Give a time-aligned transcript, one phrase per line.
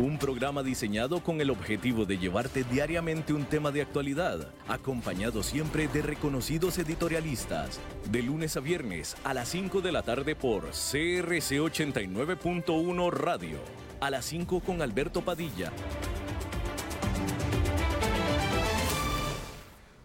[0.00, 5.88] Un programa diseñado con el objetivo de llevarte diariamente un tema de actualidad, acompañado siempre
[5.88, 11.58] de reconocidos editorialistas, de lunes a viernes a las 5 de la tarde por CRC
[11.58, 13.58] 89.1 Radio,
[14.00, 15.72] a las 5 con Alberto Padilla.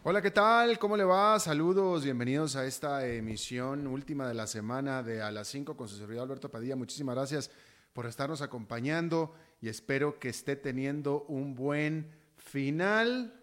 [0.01, 0.79] Hola, ¿qué tal?
[0.79, 1.39] ¿Cómo le va?
[1.39, 5.97] Saludos, bienvenidos a esta emisión última de la semana de A las 5 con su
[5.97, 6.75] servidor Alberto Padilla.
[6.75, 7.51] Muchísimas gracias
[7.93, 13.39] por estarnos acompañando y espero que esté teniendo un buen final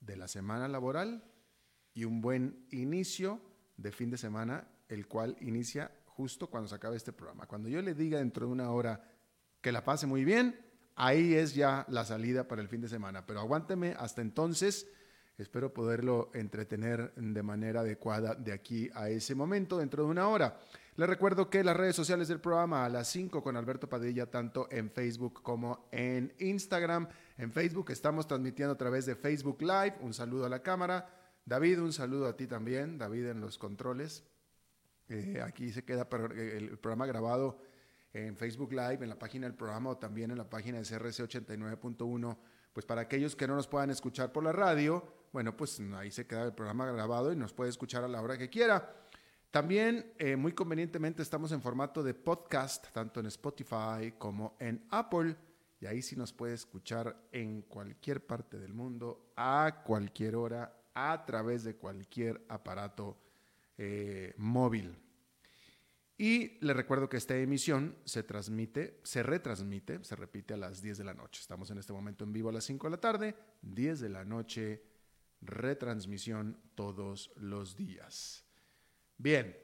[0.00, 1.24] de la semana laboral
[1.92, 3.40] y un buen inicio
[3.76, 7.46] de fin de semana, el cual inicia justo cuando se acabe este programa.
[7.46, 9.02] Cuando yo le diga dentro de una hora
[9.60, 10.58] que la pase muy bien,
[10.94, 13.26] ahí es ya la salida para el fin de semana.
[13.26, 14.86] Pero aguánteme hasta entonces
[15.38, 20.58] Espero poderlo entretener de manera adecuada de aquí a ese momento, dentro de una hora.
[20.96, 24.66] Les recuerdo que las redes sociales del programa a las 5 con Alberto Padilla, tanto
[24.70, 27.06] en Facebook como en Instagram.
[27.36, 29.96] En Facebook estamos transmitiendo a través de Facebook Live.
[30.00, 31.06] Un saludo a la cámara.
[31.44, 32.96] David, un saludo a ti también.
[32.96, 34.24] David en los controles.
[35.10, 37.60] Eh, aquí se queda el programa grabado
[38.14, 41.24] en Facebook Live, en la página del programa o también en la página de CRC
[41.24, 42.38] 89.1.
[42.72, 46.26] Pues para aquellos que no nos puedan escuchar por la radio, bueno, pues ahí se
[46.26, 49.05] queda el programa grabado y nos puede escuchar a la hora que quiera.
[49.50, 55.36] También, eh, muy convenientemente, estamos en formato de podcast, tanto en Spotify como en Apple.
[55.80, 61.24] Y ahí sí nos puede escuchar en cualquier parte del mundo, a cualquier hora, a
[61.26, 63.18] través de cualquier aparato
[63.78, 64.98] eh, móvil.
[66.18, 70.98] Y le recuerdo que esta emisión se transmite, se retransmite, se repite a las 10
[70.98, 71.42] de la noche.
[71.42, 74.24] Estamos en este momento en vivo a las 5 de la tarde, 10 de la
[74.24, 74.82] noche
[75.42, 78.45] retransmisión todos los días.
[79.18, 79.56] Bien,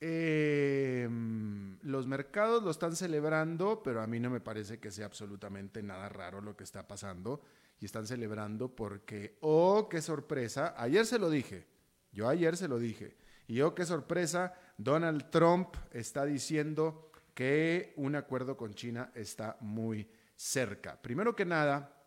[0.00, 5.82] em, los mercados lo están celebrando, pero a mí no me parece que sea absolutamente
[5.82, 7.42] nada raro lo que está pasando.
[7.80, 11.66] Y están celebrando porque, oh, qué sorpresa, ayer se lo dije,
[12.12, 13.16] yo ayer se lo dije,
[13.46, 20.10] y oh, qué sorpresa, Donald Trump está diciendo que un acuerdo con China está muy
[20.36, 21.00] cerca.
[21.00, 22.00] Primero que nada,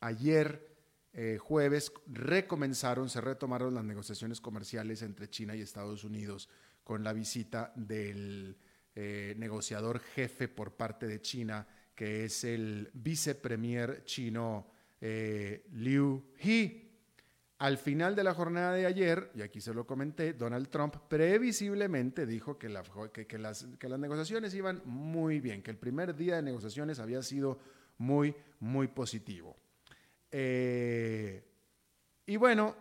[0.00, 0.69] ayer
[1.12, 6.48] eh, jueves recomenzaron, se retomaron las negociaciones comerciales entre China y Estados Unidos
[6.84, 8.56] con la visita del
[8.94, 14.66] eh, negociador jefe por parte de China, que es el vicepremier chino
[15.00, 16.88] eh, Liu He.
[17.58, 22.24] Al final de la jornada de ayer, y aquí se lo comenté, Donald Trump previsiblemente
[22.24, 22.68] dijo que,
[23.28, 27.22] que, las, que las negociaciones iban muy bien, que el primer día de negociaciones había
[27.22, 27.58] sido
[27.98, 29.59] muy, muy positivo.
[30.30, 31.44] Eh,
[32.26, 32.76] y bueno,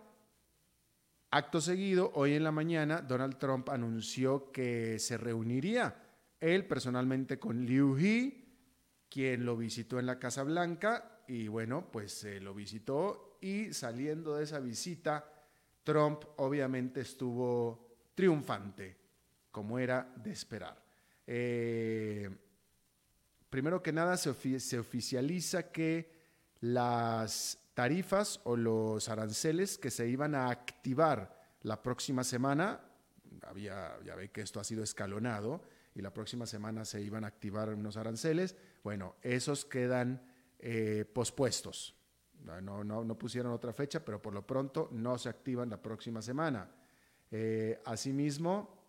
[1.31, 6.03] acto seguido, hoy en la mañana, Donald Trump anunció que se reuniría
[6.39, 8.45] él personalmente con Liu He,
[9.09, 14.43] quien lo visitó en la Casa Blanca, y bueno, pues lo visitó y saliendo de
[14.43, 15.25] esa visita,
[15.83, 18.97] Trump obviamente estuvo triunfante,
[19.51, 20.83] como era de esperar.
[21.25, 22.29] Eh,
[23.49, 26.18] primero que nada, se oficializa que
[26.61, 32.81] las tarifas o los aranceles que se iban a activar la próxima semana,
[33.43, 35.61] había, ya ve que esto ha sido escalonado,
[35.95, 40.21] y la próxima semana se iban a activar unos aranceles, bueno, esos quedan
[40.59, 41.95] eh, pospuestos.
[42.61, 46.69] No, no, pusieron otra fecha, pero por lo pronto no se activan la próxima semana.
[47.29, 48.79] Eh, asimismo,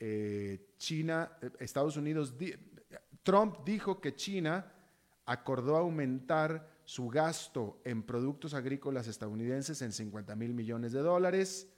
[0.00, 2.34] eh, China, Estados Unidos,
[3.22, 4.72] Trump dijo que China
[5.26, 11.68] acordó aumentar su gasto en productos agrícolas estadounidenses en 50 mil millones de dólares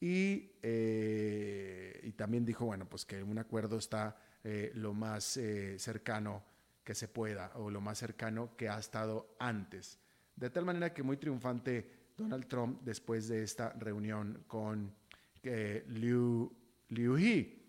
[0.00, 5.78] y, eh, y, también dijo, bueno, pues que un acuerdo está eh, lo más eh,
[5.78, 6.42] cercano
[6.82, 10.00] que se pueda o lo más cercano que ha estado antes.
[10.34, 14.92] De tal manera que muy triunfante Donald Trump después de esta reunión con
[15.44, 16.52] Liu,
[16.88, 17.62] Liu He.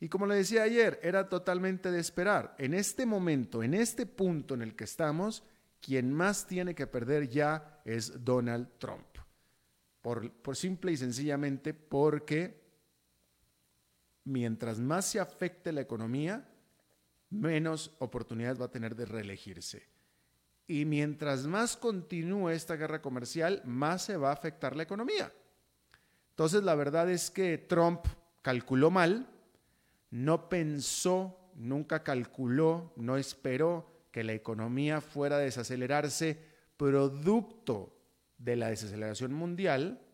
[0.00, 2.56] Y como le decía ayer, era totalmente de esperar.
[2.58, 5.44] En este momento, en este punto en el que estamos,
[5.80, 9.06] quien más tiene que perder ya es Donald Trump.
[10.02, 12.62] Por, por, simple y sencillamente porque
[14.24, 16.48] mientras más se afecte la economía,
[17.30, 19.86] menos oportunidades va a tener de reelegirse.
[20.66, 25.32] Y mientras más continúe esta guerra comercial, más se va a afectar la economía.
[26.30, 28.04] Entonces, la verdad es que Trump
[28.42, 29.26] calculó mal,
[30.10, 36.36] no pensó, nunca calculó, no esperó que la economía fuera a desacelerarse
[36.76, 37.96] producto
[38.36, 40.04] de la desaceleración mundial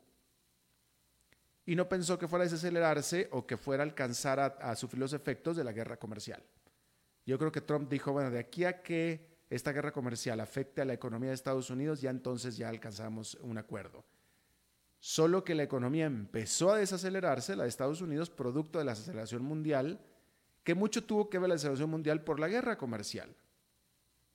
[1.65, 5.15] y no pensó que fuera a desacelerarse o que fuera a alcanzar a, sufrir los
[5.15, 6.43] efectos de la guerra comercial.
[7.25, 10.85] Yo creo que Trump dijo, bueno, de aquí a que esta guerra comercial afecte a
[10.85, 14.05] la economía de Estados Unidos, ya entonces ya alcanzamos un acuerdo.
[15.01, 19.43] Solo que la economía empezó a desacelerarse, la de Estados Unidos, producto de la desaceleración
[19.43, 19.99] mundial,
[20.63, 23.35] que mucho tuvo que ver la desaceleración mundial por la guerra comercial.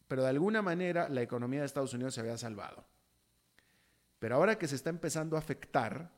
[0.09, 2.83] Pero de alguna manera la economía de Estados Unidos se había salvado.
[4.17, 6.11] Pero ahora que se está empezando a afectar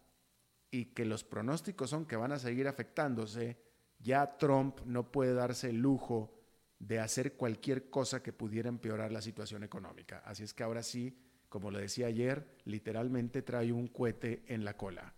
[0.71, 3.57] y que los pronósticos son que van a seguir afectándose,
[3.99, 6.33] ya Trump no puede darse el lujo
[6.79, 10.23] de hacer cualquier cosa que pudiera empeorar la situación económica.
[10.25, 14.77] Así es que ahora sí, como lo decía ayer, literalmente trae un cohete en la
[14.77, 15.13] cola.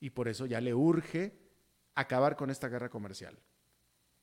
[0.00, 1.38] Y por eso ya le urge
[1.94, 3.38] acabar con esta guerra comercial.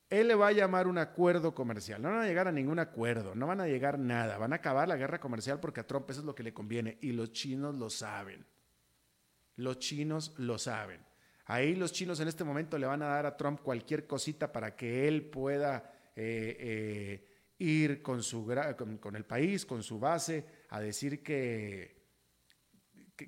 [0.09, 2.01] Él le va a llamar un acuerdo comercial.
[2.01, 4.37] No van a llegar a ningún acuerdo, no van a llegar nada.
[4.37, 6.97] Van a acabar la guerra comercial porque a Trump eso es lo que le conviene
[7.01, 8.45] y los chinos lo saben.
[9.55, 11.01] Los chinos lo saben.
[11.45, 14.75] Ahí los chinos en este momento le van a dar a Trump cualquier cosita para
[14.75, 18.45] que él pueda eh, eh, ir con, su,
[18.99, 22.01] con, el país, con su base, a decir que,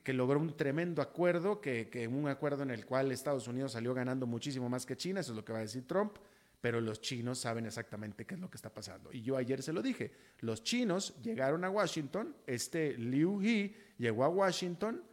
[0.04, 3.94] que, logró un tremendo acuerdo, que, que un acuerdo en el cual Estados Unidos salió
[3.94, 6.18] ganando muchísimo más que China, eso es lo que va a decir Trump
[6.66, 9.14] pero los chinos saben exactamente qué es lo que está pasando.
[9.14, 14.24] Y yo ayer se lo dije, los chinos llegaron a Washington, este Liu He llegó
[14.24, 15.04] a Washington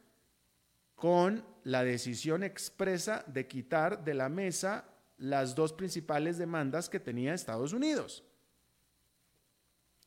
[0.95, 4.87] con la decisión expresa de quitar de la mesa
[5.19, 8.25] las dos principales demandas que tenía Estados Unidos,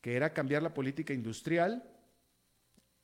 [0.00, 1.88] que era cambiar la política industrial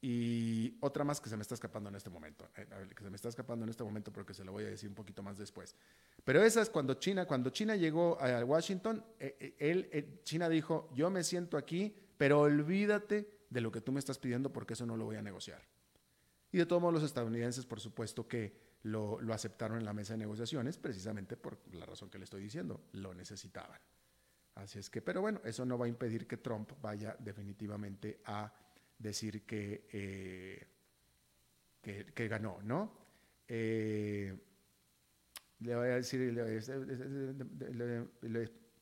[0.04, 3.14] y otra más que se me está escapando en este momento, eh, que se me
[3.14, 5.76] está escapando en este momento porque se lo voy a decir un poquito más después.
[6.24, 10.90] Pero esa es cuando China, cuando China llegó a Washington, eh, eh, él, China dijo,
[10.92, 14.84] yo me siento aquí, pero olvídate de lo que tú me estás pidiendo porque eso
[14.86, 15.62] no lo voy a negociar.
[16.50, 20.18] Y de todos modos los estadounidenses, por supuesto que lo, aceptaron en la mesa de
[20.18, 23.78] negociaciones, precisamente por la razón que le estoy diciendo, lo necesitaban.
[24.56, 28.52] Así es que, pero bueno, eso no va a impedir que Trump vaya definitivamente a
[29.02, 30.66] decir que, eh,
[32.14, 32.96] que, ganó, ¿no?
[33.48, 34.34] Eh,
[35.60, 36.34] le voy a decir,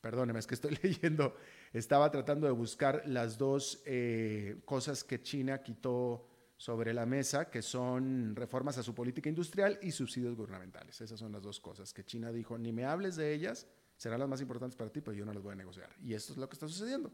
[0.00, 1.36] perdóneme, es que estoy leyendo,
[1.72, 7.62] estaba tratando de buscar las dos eh, cosas que China quitó sobre la mesa, que
[7.62, 11.00] son reformas a su política industrial y subsidios gubernamentales.
[11.00, 14.28] Esas son las dos cosas que China dijo, ni me hables de ellas, serán las
[14.28, 15.90] más importantes para ti, pero yo no las voy a negociar.
[16.02, 17.10] Y esto es lo que está sucediendo.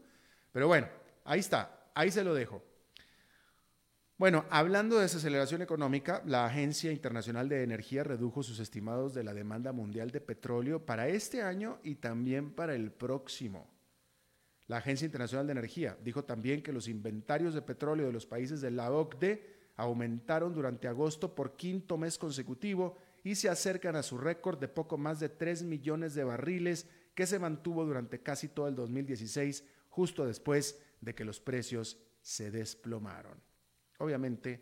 [0.51, 0.87] Pero bueno,
[1.23, 2.61] ahí está, ahí se lo dejo.
[4.17, 9.35] Bueno, hablando de desaceleración económica, la Agencia Internacional de Energía redujo sus estimados de la
[9.35, 13.69] demanda mundial de petróleo para este año y también para el próximo.
[14.65, 18.59] La Agencia Internacional de Energía dijo también que los inventarios de petróleo de los países
[18.59, 24.17] de la OCDE aumentaron durante agosto por quinto mes consecutivo y se acercan a su
[24.17, 28.67] récord de poco más de 3 millones de barriles que se mantuvo durante casi todo
[28.67, 33.46] el 2016, justo después de que los precios se desplomaron.
[33.97, 34.61] Obviamente,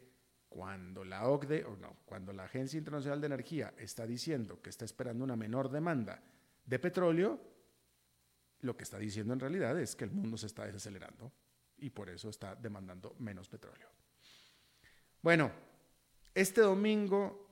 [0.49, 4.85] cuando la OCDE, o no, cuando la Agencia Internacional de Energía está diciendo que está
[4.85, 6.23] esperando una menor demanda
[6.65, 7.41] de petróleo,
[8.61, 11.31] lo que está diciendo en realidad es que el mundo se está desacelerando
[11.77, 13.89] y por eso está demandando menos petróleo.
[15.21, 15.51] Bueno,
[16.33, 17.45] este domingo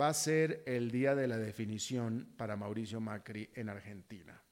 [0.00, 4.42] va a ser el día de la definición para Mauricio Macri en Argentina.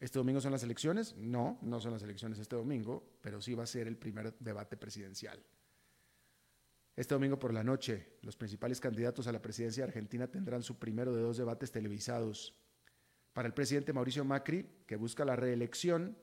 [0.00, 1.16] ¿Este domingo son las elecciones?
[1.16, 4.76] No, no son las elecciones este domingo, pero sí va a ser el primer debate
[4.76, 5.42] presidencial.
[6.96, 10.78] Este domingo por la noche, los principales candidatos a la presidencia de Argentina tendrán su
[10.78, 12.54] primero de dos debates televisados
[13.32, 16.16] para el presidente Mauricio Macri, que busca la reelección,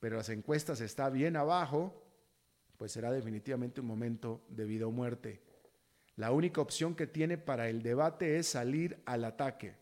[0.00, 2.04] pero las encuestas está bien abajo,
[2.76, 5.40] pues será definitivamente un momento de vida o muerte.
[6.16, 9.76] La única opción que tiene para el debate es salir al ataque.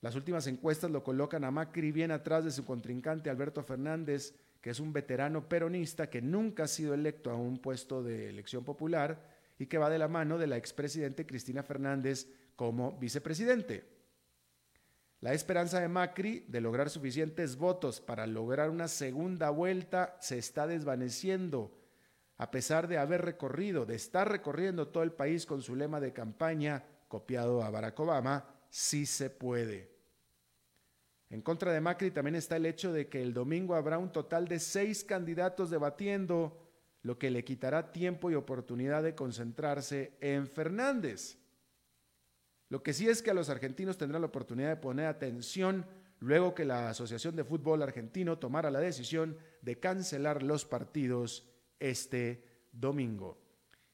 [0.00, 4.70] Las últimas encuestas lo colocan a Macri bien atrás de su contrincante Alberto Fernández, que
[4.70, 9.22] es un veterano peronista que nunca ha sido electo a un puesto de elección popular
[9.58, 13.84] y que va de la mano de la expresidente Cristina Fernández como vicepresidente.
[15.20, 20.68] La esperanza de Macri de lograr suficientes votos para lograr una segunda vuelta se está
[20.68, 21.76] desvaneciendo,
[22.36, 26.12] a pesar de haber recorrido, de estar recorriendo todo el país con su lema de
[26.12, 29.97] campaña, copiado a Barack Obama, sí se puede.
[31.30, 34.48] En contra de Macri también está el hecho de que el domingo habrá un total
[34.48, 36.68] de seis candidatos debatiendo,
[37.02, 41.38] lo que le quitará tiempo y oportunidad de concentrarse en Fernández.
[42.70, 45.86] Lo que sí es que a los argentinos tendrán la oportunidad de poner atención
[46.20, 52.44] luego que la Asociación de Fútbol Argentino tomara la decisión de cancelar los partidos este
[52.72, 53.38] domingo.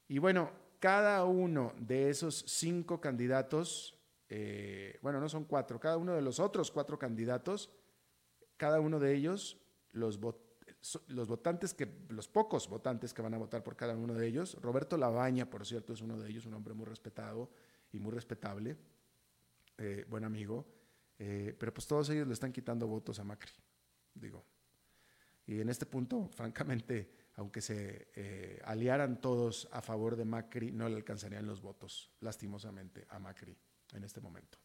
[0.07, 3.94] Y bueno, cada uno de esos cinco candidatos,
[4.29, 7.69] eh, bueno, no son cuatro, cada uno de los otros cuatro candidatos,
[8.57, 9.57] cada uno de ellos,
[9.91, 14.57] los, votantes que, los pocos votantes que van a votar por cada uno de ellos,
[14.61, 17.51] Roberto Labaña, por cierto, es uno de ellos, un hombre muy respetado
[17.91, 18.77] y muy respetable,
[19.77, 20.65] eh, buen amigo,
[21.19, 23.51] eh, pero pues todos ellos le están quitando votos a Macri,
[24.13, 24.43] digo.
[25.45, 30.95] Y en este punto, francamente, aunque se aliaran todos a favor de Macri, no le
[30.95, 33.55] alcanzarían los votos, lastimosamente, a Macri
[33.95, 34.57] en este momento.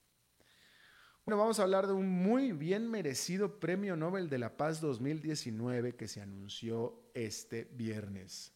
[1.25, 5.95] Bueno, vamos a hablar de un muy bien merecido Premio Nobel de la Paz 2019
[5.95, 8.53] que se anunció este viernes.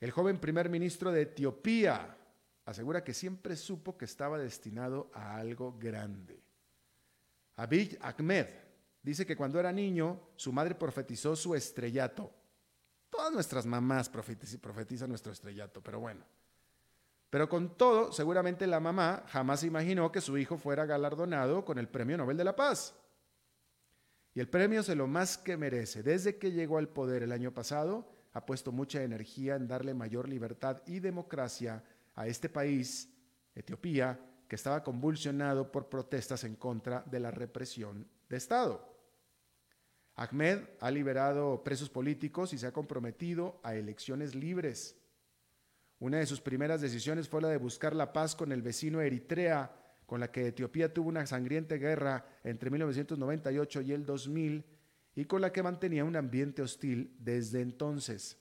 [0.00, 2.16] El joven primer ministro de Etiopía
[2.64, 6.42] asegura que siempre supo que estaba destinado a algo grande.
[7.56, 8.46] Abiy Ahmed
[9.02, 12.32] dice que cuando era niño su madre profetizó su estrellato.
[13.08, 16.24] Todas nuestras mamás profetizan nuestro estrellato, pero bueno.
[17.30, 21.88] Pero con todo, seguramente la mamá jamás imaginó que su hijo fuera galardonado con el
[21.88, 22.94] Premio Nobel de la Paz.
[24.34, 26.02] Y el premio se lo más que merece.
[26.02, 30.28] Desde que llegó al poder el año pasado, ha puesto mucha energía en darle mayor
[30.28, 31.82] libertad y democracia
[32.14, 33.12] a este país,
[33.54, 38.96] Etiopía, que estaba convulsionado por protestas en contra de la represión de Estado.
[40.14, 44.96] Ahmed ha liberado presos políticos y se ha comprometido a elecciones libres.
[46.00, 49.70] Una de sus primeras decisiones fue la de buscar la paz con el vecino Eritrea,
[50.06, 54.64] con la que Etiopía tuvo una sangrienta guerra entre 1998 y el 2000
[55.16, 58.38] y con la que mantenía un ambiente hostil desde entonces.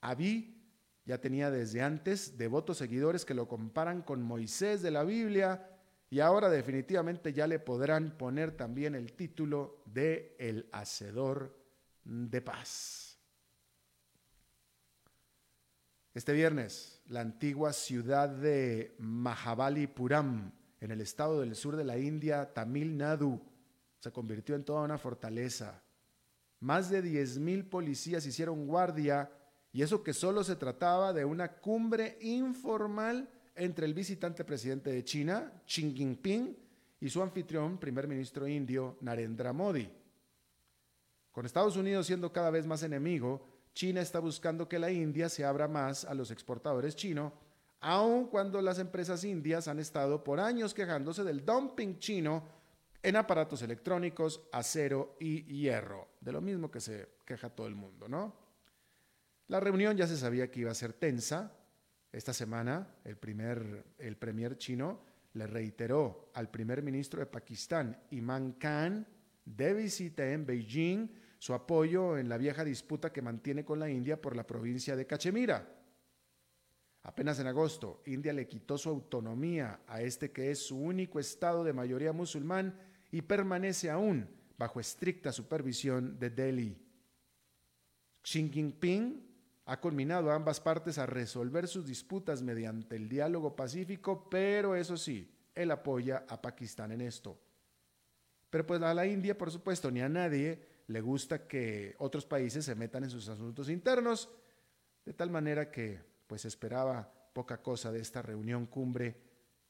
[0.00, 0.56] Abiy
[1.04, 5.70] ya tenía desde antes devotos seguidores que lo comparan con Moisés de la Biblia
[6.10, 11.56] y ahora definitivamente ya le podrán poner también el título de el hacedor
[12.04, 13.05] de paz.
[16.16, 22.54] Este viernes, la antigua ciudad de Mahabalipuram, en el estado del sur de la India,
[22.54, 23.38] Tamil Nadu,
[23.98, 25.82] se convirtió en toda una fortaleza.
[26.60, 29.30] Más de 10.000 policías hicieron guardia
[29.72, 35.04] y eso que solo se trataba de una cumbre informal entre el visitante presidente de
[35.04, 36.56] China, Xi Jinping,
[36.98, 39.86] y su anfitrión, primer ministro indio, Narendra Modi.
[41.30, 45.44] Con Estados Unidos siendo cada vez más enemigo, China está buscando que la India se
[45.44, 47.30] abra más a los exportadores chinos,
[47.80, 52.42] aun cuando las empresas indias han estado por años quejándose del dumping chino
[53.02, 58.08] en aparatos electrónicos, acero y hierro, de lo mismo que se queja todo el mundo,
[58.08, 58.34] ¿no?
[59.48, 61.52] La reunión ya se sabía que iba a ser tensa.
[62.10, 65.02] Esta semana, el, primer, el premier chino
[65.34, 69.06] le reiteró al primer ministro de Pakistán, Imran Khan,
[69.44, 74.20] de visita en Beijing, su apoyo en la vieja disputa que mantiene con la India
[74.20, 75.76] por la provincia de Cachemira.
[77.02, 81.62] Apenas en agosto, India le quitó su autonomía a este que es su único estado
[81.62, 82.78] de mayoría musulmán
[83.12, 84.28] y permanece aún
[84.58, 86.76] bajo estricta supervisión de Delhi.
[88.22, 89.24] Xi Jinping
[89.66, 94.96] ha culminado a ambas partes a resolver sus disputas mediante el diálogo pacífico, pero eso
[94.96, 97.40] sí, él apoya a Pakistán en esto.
[98.50, 102.64] Pero pues a la India, por supuesto, ni a nadie le gusta que otros países
[102.64, 104.28] se metan en sus asuntos internos,
[105.04, 109.20] de tal manera que pues esperaba poca cosa de esta reunión cumbre,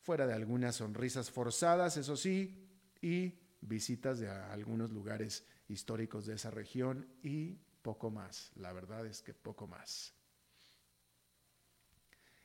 [0.00, 2.68] fuera de algunas sonrisas forzadas, eso sí,
[3.00, 8.52] y visitas de algunos lugares históricos de esa región y poco más.
[8.56, 10.14] La verdad es que poco más.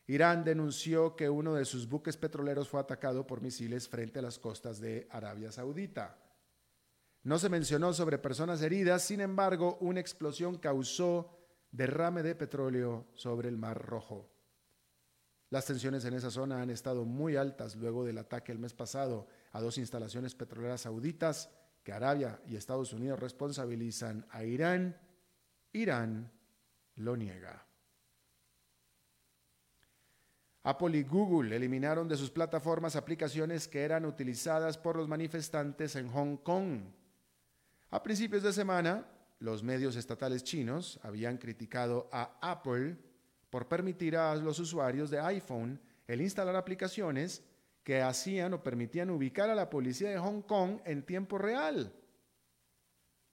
[0.07, 4.39] Irán denunció que uno de sus buques petroleros fue atacado por misiles frente a las
[4.39, 6.17] costas de Arabia Saudita.
[7.23, 11.37] No se mencionó sobre personas heridas, sin embargo, una explosión causó
[11.71, 14.29] derrame de petróleo sobre el Mar Rojo.
[15.49, 19.27] Las tensiones en esa zona han estado muy altas luego del ataque el mes pasado
[19.51, 21.49] a dos instalaciones petroleras sauditas
[21.83, 24.97] que Arabia y Estados Unidos responsabilizan a Irán
[25.73, 26.31] Irán
[26.95, 27.65] lo niega.
[30.63, 36.09] Apple y Google eliminaron de sus plataformas aplicaciones que eran utilizadas por los manifestantes en
[36.09, 36.81] Hong Kong.
[37.93, 39.05] A principios de semana,
[39.39, 42.95] los medios estatales chinos habían criticado a Apple
[43.49, 47.43] por permitir a los usuarios de iPhone el instalar aplicaciones
[47.83, 51.93] que hacían o permitían ubicar a la policía de Hong Kong en tiempo real.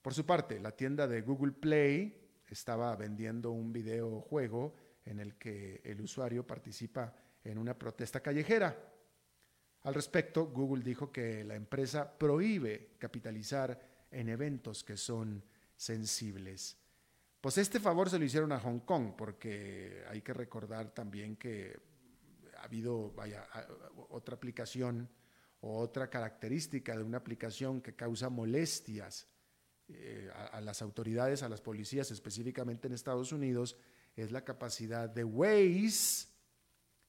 [0.03, 4.75] Por su parte, la tienda de Google Play estaba vendiendo un videojuego
[5.05, 8.77] en el que el usuario participa en una protesta callejera.
[9.83, 15.45] Al respecto, Google dijo que la empresa prohíbe capitalizar en eventos que son
[15.77, 16.77] sensibles.
[17.41, 21.79] Pues este favor se lo hicieron a Hong Kong, porque hay que recordar también que
[22.57, 23.47] ha habido vaya,
[24.11, 25.09] otra aplicación
[25.61, 29.29] o otra característica de una aplicación que causa molestias
[29.89, 33.77] eh, a, las autoridades, a las policías, específicamente en Estados Unidos,
[34.17, 36.29] es la capacidad de Waze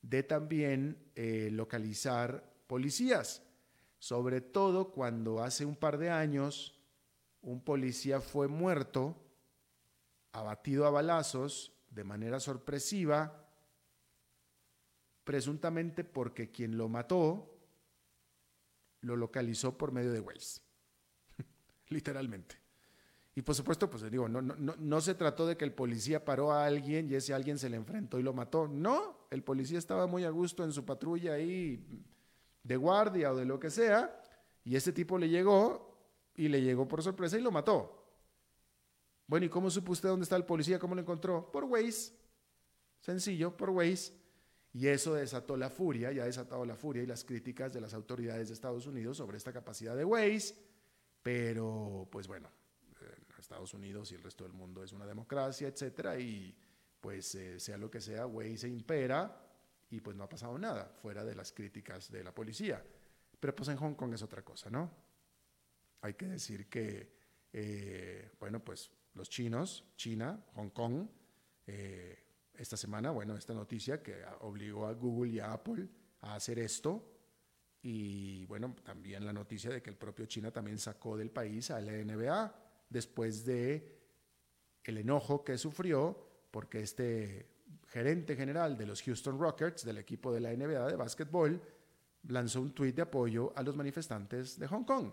[0.01, 3.43] de también eh, localizar policías,
[3.97, 6.78] sobre todo cuando hace un par de años
[7.41, 9.15] un policía fue muerto,
[10.31, 13.47] abatido a balazos de manera sorpresiva,
[15.23, 17.55] presuntamente porque quien lo mató
[19.01, 20.61] lo localizó por medio de Waze,
[21.87, 22.57] literalmente.
[23.35, 26.51] Y por supuesto, pues digo, no, no, no, se trató de que el policía paró
[26.51, 28.67] a alguien y ese alguien se le enfrentó y lo mató.
[28.67, 32.03] No, el policía estaba muy a gusto en su patrulla ahí
[32.63, 34.21] de guardia o de lo que sea,
[34.65, 35.88] y ese tipo le llegó
[36.39, 38.01] y le llegó por sorpresa y lo mató.
[39.27, 40.79] Bueno, ¿y cómo supo usted dónde está el policía?
[40.79, 41.51] ¿Cómo lo encontró?
[41.51, 42.13] Por Waze.
[43.01, 44.13] Sencillo, por Waze.
[44.71, 47.93] Y eso desató la furia, ya ha desatado la furia y las críticas de las
[47.93, 50.55] autoridades de Estados Unidos sobre esta capacidad de Waze.
[51.21, 52.49] Pero, pues bueno,
[53.37, 56.55] Estados Unidos y el resto del mundo es una democracia, etcétera, y
[57.01, 59.45] pues eh, sea lo que sea, Waze impera
[59.89, 62.81] y pues no ha pasado nada fuera de las críticas de la policía.
[63.37, 65.08] Pero pues en Hong Kong es otra cosa, ¿no?
[66.01, 67.11] Hay que decir que,
[67.51, 71.07] eh, bueno, pues los chinos, China, Hong Kong,
[71.67, 72.23] eh,
[72.55, 75.87] esta semana, bueno, esta noticia que obligó a Google y a Apple
[76.21, 77.05] a hacer esto,
[77.81, 81.79] y bueno, también la noticia de que el propio China también sacó del país a
[81.79, 82.53] la NBA
[82.89, 83.97] después de
[84.83, 87.47] el enojo que sufrió porque este
[87.87, 91.61] gerente general de los Houston Rockets, del equipo de la NBA de básquetbol,
[92.27, 95.11] lanzó un tuit de apoyo a los manifestantes de Hong Kong.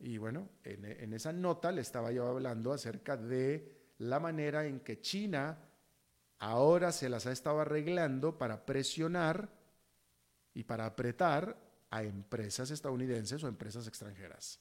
[0.00, 5.00] Y bueno, en, esa nota le estaba yo hablando acerca de la manera en que
[5.00, 5.58] China
[6.38, 9.50] ahora se las ha estado arreglando para presionar
[10.54, 11.56] y para apretar
[11.90, 14.58] a empresas estadounidenses o empresas extranjeras.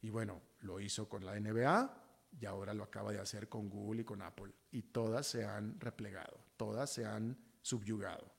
[0.00, 2.02] Y bueno, lo hizo con la NBA
[2.40, 4.52] y ahora lo acaba de hacer con Google y con Apple.
[4.70, 8.32] Y todas se han replegado, todas se han subyugado,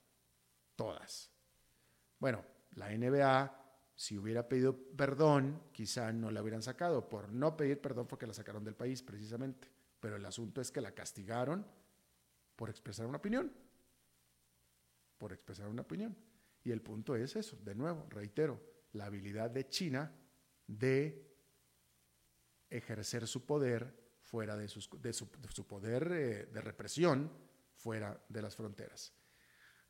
[0.78, 1.30] todas.
[2.18, 3.62] Bueno, la NBA,
[3.95, 7.10] si hubiera pedido perdón, quizá no la hubieran sacado.
[7.10, 9.69] Por no pedir perdón fue que la sacaron del país, precisamente.
[9.99, 11.65] Pero el asunto es que la castigaron
[12.56, 13.51] por expresar una opinión.
[15.17, 16.15] Por expresar una opinión.
[16.63, 18.60] Y el punto es eso, de nuevo, reitero,
[18.93, 20.12] la habilidad de China
[20.65, 21.29] de
[22.69, 24.63] ejercer su poder fuera de,
[25.01, 27.32] de, su, poder eh, de represión
[27.75, 29.13] fuera de las fronteras.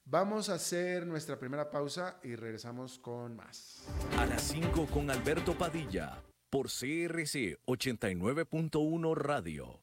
[0.06, 3.88] Vamos a hacer nuestra primera pausa y regresamos con más.
[4.18, 9.83] A las 5 con Alberto Padilla por CRC 89.1 Radio.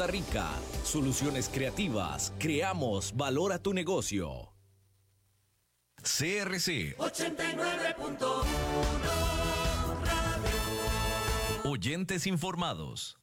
[0.07, 0.49] Rica.
[0.83, 4.49] Soluciones Creativas, creamos valor a tu negocio.
[6.01, 9.21] CRC 89.1
[11.63, 13.17] Oyentes informados.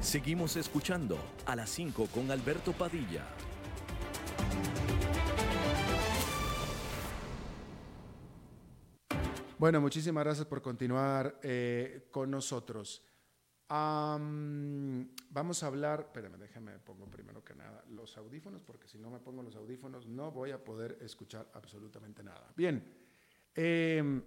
[0.00, 3.24] Seguimos escuchando a las 5 con Alberto Padilla.
[9.60, 13.04] Bueno, muchísimas gracias por continuar eh, con nosotros.
[13.68, 19.18] vamos a hablar, espérame, déjame, pongo primero que nada los audífonos, porque si no me
[19.18, 22.50] pongo los audífonos no voy a poder escuchar absolutamente nada.
[22.56, 22.82] Bien,
[23.54, 24.22] em,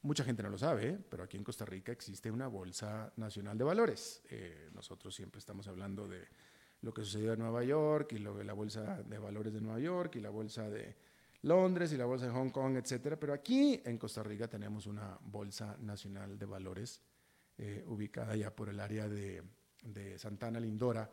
[0.00, 3.64] mucha gente no lo sabe, pero aquí en Costa Rica existe una Bolsa Nacional de
[3.64, 4.22] Valores.
[4.30, 6.26] Eh, nosotros siempre estamos hablando de
[6.80, 9.80] lo que sucedió en Nueva York y lo de la Bolsa de Valores de Nueva
[9.80, 11.11] York y la Bolsa de
[11.42, 13.18] Londres y la Bolsa de Hong Kong, etcétera.
[13.18, 17.02] Pero aquí en Costa Rica tenemos una Bolsa Nacional de Valores
[17.58, 19.42] eh, ubicada ya por el área de,
[20.16, 21.10] Santana Lindora.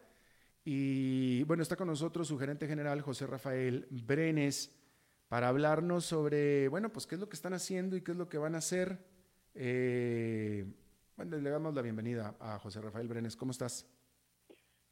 [0.64, 4.76] Y bueno, está con nosotros su gerente general, José Rafael Brenes,
[5.28, 8.30] para hablarnos sobre, bueno, pues qué es lo que están haciendo y qué es lo
[8.30, 9.00] que van a hacer.
[9.56, 10.66] Eh,
[11.18, 13.36] bueno, le damos la bienvenida a José Rafael Brenes.
[13.36, 13.86] ¿Cómo estás?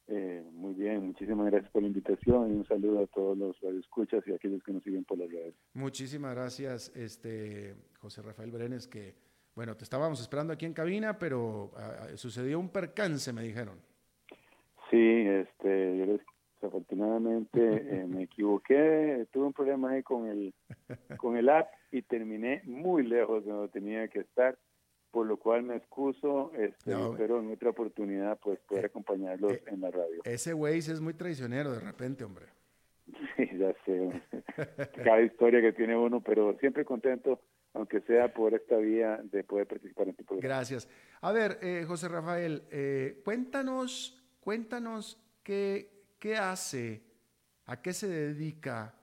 [0.08, 4.26] Eh, Muy bien, muchísimas gracias por la invitación y un saludo a todos los escuchas
[4.26, 5.54] y a aquellos que nos siguen por las redes.
[5.74, 9.14] Muchísimas gracias, este José Rafael Brenes, que
[9.54, 13.78] bueno, te estábamos esperando aquí en cabina, pero ah, ah, sucedió un percance, me dijeron.
[14.90, 16.18] Sí, este, yo
[16.54, 20.54] desafortunadamente eh, me equivoqué, tuve un problema ahí con el
[21.18, 24.56] con el app y terminé muy lejos de donde tenía que estar
[25.10, 29.62] por lo cual me excuso, este, espero en otra oportunidad pues poder eh, acompañarlos eh,
[29.68, 30.22] en la radio.
[30.24, 32.46] Ese Waze es muy traicionero de repente, hombre.
[33.36, 34.22] Sí, ya sé.
[35.04, 37.40] Cada historia que tiene uno, pero siempre contento,
[37.72, 40.56] aunque sea por esta vía, de poder participar en tu programa.
[40.56, 40.88] Gracias.
[41.20, 42.64] A ver, eh, José Rafael,
[43.24, 47.02] cuéntanos, cuéntanos qué, qué hace,
[47.64, 48.94] a qué se dedica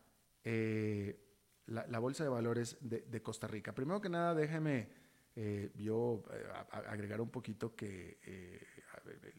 [0.43, 3.73] la, Bolsa de Valores de, de Costa Rica.
[3.73, 4.89] Primero que nada, déjeme
[5.37, 6.45] eh, yo eh,
[6.87, 8.61] agregar un poquito que eh,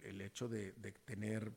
[0.04, 0.72] el hecho de,
[1.06, 1.50] tener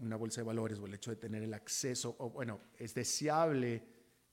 [0.00, 3.84] una bolsa de valores o el hecho de tener el acceso, o bueno, es deseable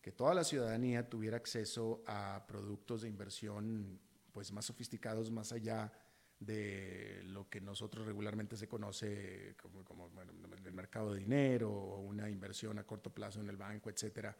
[0.01, 3.99] que toda la ciudadanía tuviera acceso a productos de inversión
[4.31, 5.91] pues más sofisticados, más allá
[6.39, 12.29] de lo que nosotros regularmente se conoce como, como el mercado de dinero o una
[12.29, 14.37] inversión a corto plazo en el banco, etcétera,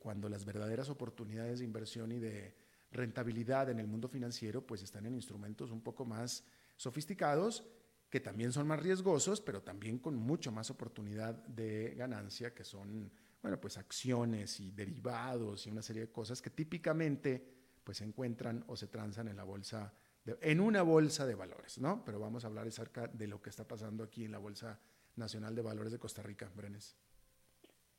[0.00, 5.06] cuando las verdaderas oportunidades de inversión y de rentabilidad en el mundo financiero, pues están
[5.06, 6.44] en instrumentos un poco más
[6.76, 7.66] sofisticados,
[8.10, 13.10] que también son más riesgosos, pero también con mucho más oportunidad de ganancia, que son,
[13.42, 17.44] bueno, pues acciones y derivados y una serie de cosas que típicamente
[17.82, 19.92] pues se encuentran o se transan en la bolsa,
[20.24, 22.04] en una bolsa de valores, ¿no?
[22.04, 24.80] Pero vamos a hablar acerca de lo que está pasando aquí en la Bolsa
[25.14, 26.96] Nacional de Valores de Costa Rica, Brenes.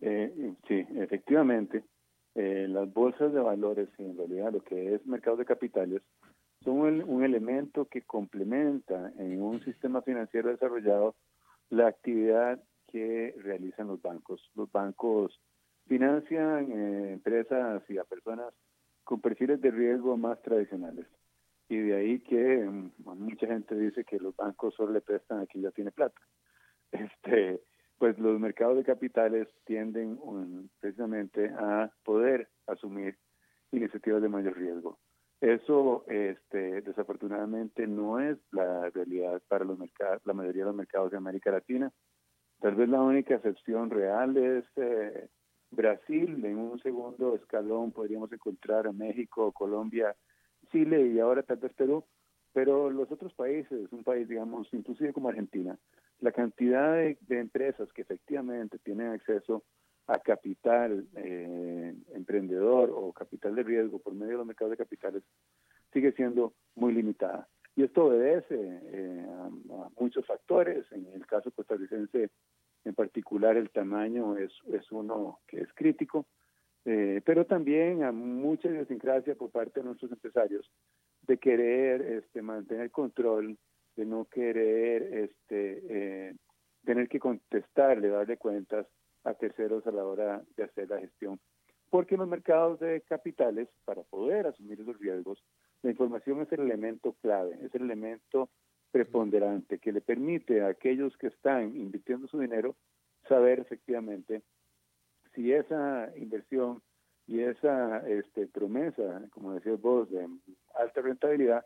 [0.02, 1.84] Eh, sí, efectivamente.
[2.40, 6.04] Eh, las bolsas de valores en realidad lo que es mercado de capitales
[6.64, 11.16] son un, elemento que complementa en un sistema financiero desarrollado
[11.72, 14.52] la actividad que realizan los bancos.
[14.54, 15.42] Los bancos
[15.88, 18.54] financian eh, empresas y a personas
[19.04, 21.08] con perfiles de riesgo más tradicionales.
[21.70, 25.48] Y de ahí que mm, mucha gente dice que los bancos solo le prestan a
[25.48, 26.22] quien ya tiene plata.
[26.92, 27.62] Este,
[27.98, 30.20] pues los mercados de capitales tienden
[30.80, 33.18] precisamente a poder asumir
[33.72, 35.00] iniciativas de mayor riesgo.
[35.42, 41.12] Eso, este, desafortunadamente, no es la realidad para los mercados, la mayoría de los mercados
[41.12, 41.92] de América Latina.
[42.60, 45.28] Tal vez la única excepción real es eh,
[45.70, 46.44] Brasil.
[46.44, 50.16] En un segundo escalón podríamos encontrar a México, Colombia,
[50.72, 52.04] Chile y ahora tal vez Perú.
[52.52, 55.78] Pero los otros países, un país, digamos, inclusive como Argentina,
[56.20, 59.64] la cantidad de, empresas que efectivamente tienen acceso
[60.08, 65.24] a capital eh, emprendedor o capital de riesgo por medio de los mercados de capitales
[65.92, 67.48] sigue siendo muy limitada.
[67.76, 69.50] Y esto obedece eh, a,
[70.00, 70.86] muchos factores.
[70.92, 72.32] En el caso costarricense,
[72.84, 76.26] en particular, el tamaño es, es uno que es crítico,
[76.86, 80.72] eh, pero también a mucha idiosincrasia por parte de nuestros empresarios
[81.22, 83.58] de querer este, mantener control
[83.98, 86.36] de no querer este, eh,
[86.86, 88.88] tener que contestarle, darle cuentas
[89.26, 91.40] a terceros a la hora de hacer la gestión.
[91.90, 95.44] Porque en los mercados de capitales, para poder asumir esos riesgos,
[95.82, 98.50] la información es el elemento clave, es el elemento
[98.92, 102.76] preponderante que le permite a aquellos que están invirtiendo su dinero
[103.28, 104.44] saber efectivamente
[105.34, 106.82] si esa inversión
[107.28, 110.28] y esa este, promesa, como decías vos, de
[110.76, 111.66] alta rentabilidad,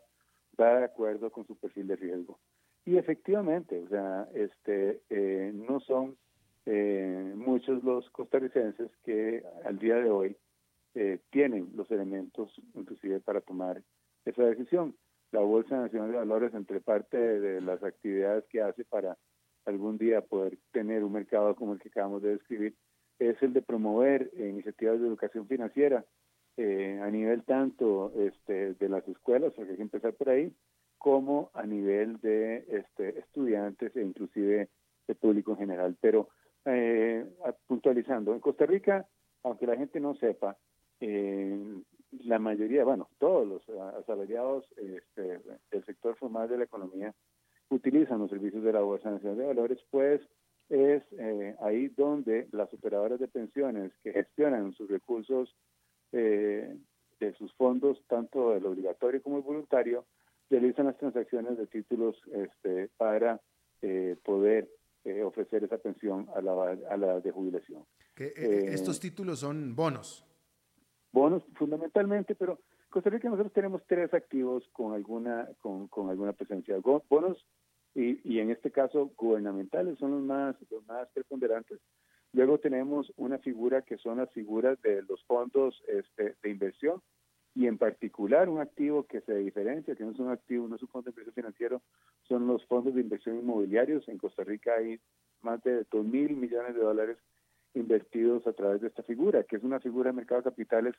[0.60, 2.38] va de acuerdo con su perfil de riesgo.
[2.84, 6.16] Y efectivamente, o sea, este, eh, no son
[6.66, 10.36] eh, muchos los costarricenses que al día de hoy
[10.94, 13.82] eh, tienen los elementos inclusive para tomar
[14.24, 14.96] esa decisión.
[15.30, 19.16] La Bolsa Nacional de Valores, entre parte de las actividades que hace para
[19.64, 22.74] algún día poder tener un mercado como el que acabamos de describir,
[23.18, 26.04] es el de promover iniciativas de educación financiera
[26.58, 30.52] eh, a nivel tanto este, de las escuelas, porque hay que empezar por ahí,
[30.98, 34.68] como a nivel de este, estudiantes e inclusive
[35.08, 35.96] de público en general.
[36.00, 36.28] Pero
[36.66, 37.24] eh,
[37.66, 39.06] puntualizando, en Costa Rica,
[39.44, 40.58] aunque la gente no sepa,
[41.00, 41.58] eh,
[42.24, 47.14] la mayoría, bueno, todos los asalariados este, del sector formal de la economía
[47.70, 50.20] utilizan los servicios de la Bolsa Nacional de Valores, pues
[50.68, 51.02] es
[51.60, 55.56] ahí donde las operadoras de pensiones que gestionan sus recursos
[56.12, 56.76] eh,
[57.20, 60.06] de sus fondos, tanto el obligatorio como el voluntario,
[60.50, 63.40] realizan las transacciones de títulos este, para
[63.80, 64.68] eh, poder
[65.04, 67.84] eh, ofrecer esa pensión a la, a la de jubilación.
[68.16, 70.26] estos títulos son bonos.
[71.12, 76.76] Bonos fundamentalmente, pero Costa Rica nosotros tenemos tres activos con alguna, con, con alguna presencia.
[77.08, 77.46] Bonos
[77.94, 81.80] y, y en este caso gubernamentales son los más, los más preponderantes.
[82.32, 87.02] Luego tenemos una figura que son las figuras de los fondos este, de inversión
[87.54, 90.82] y en particular un activo que se diferencia, que no es un activo, no es
[90.82, 91.82] un fondo de inversión financiero,
[92.22, 94.08] son los fondos de inversión inmobiliarios.
[94.08, 94.98] En Costa Rica hay
[95.42, 97.18] más de 2 mil millones de dólares
[97.74, 100.94] invertidos a través de esta figura, que es una figura de mercado de capitales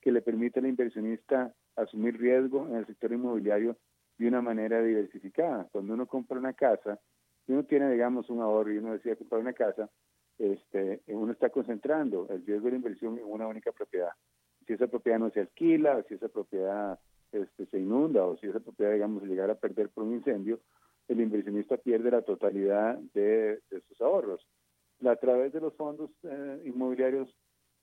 [0.00, 3.76] que le permite al inversionista asumir riesgo en el sector inmobiliario
[4.18, 5.68] de una manera diversificada.
[5.70, 6.98] Cuando uno compra una casa,
[7.46, 9.90] uno tiene, digamos, un ahorro y uno decide comprar una casa,
[10.38, 14.10] este, uno está concentrando el riesgo de la inversión en una única propiedad.
[14.66, 16.98] Si esa propiedad no se alquila, si esa propiedad
[17.32, 20.60] este, se inunda o si esa propiedad, digamos, llegara a perder por un incendio,
[21.08, 24.46] el inversionista pierde la totalidad de, sus ahorros.
[25.04, 27.34] A través de los fondos eh, inmobiliarios,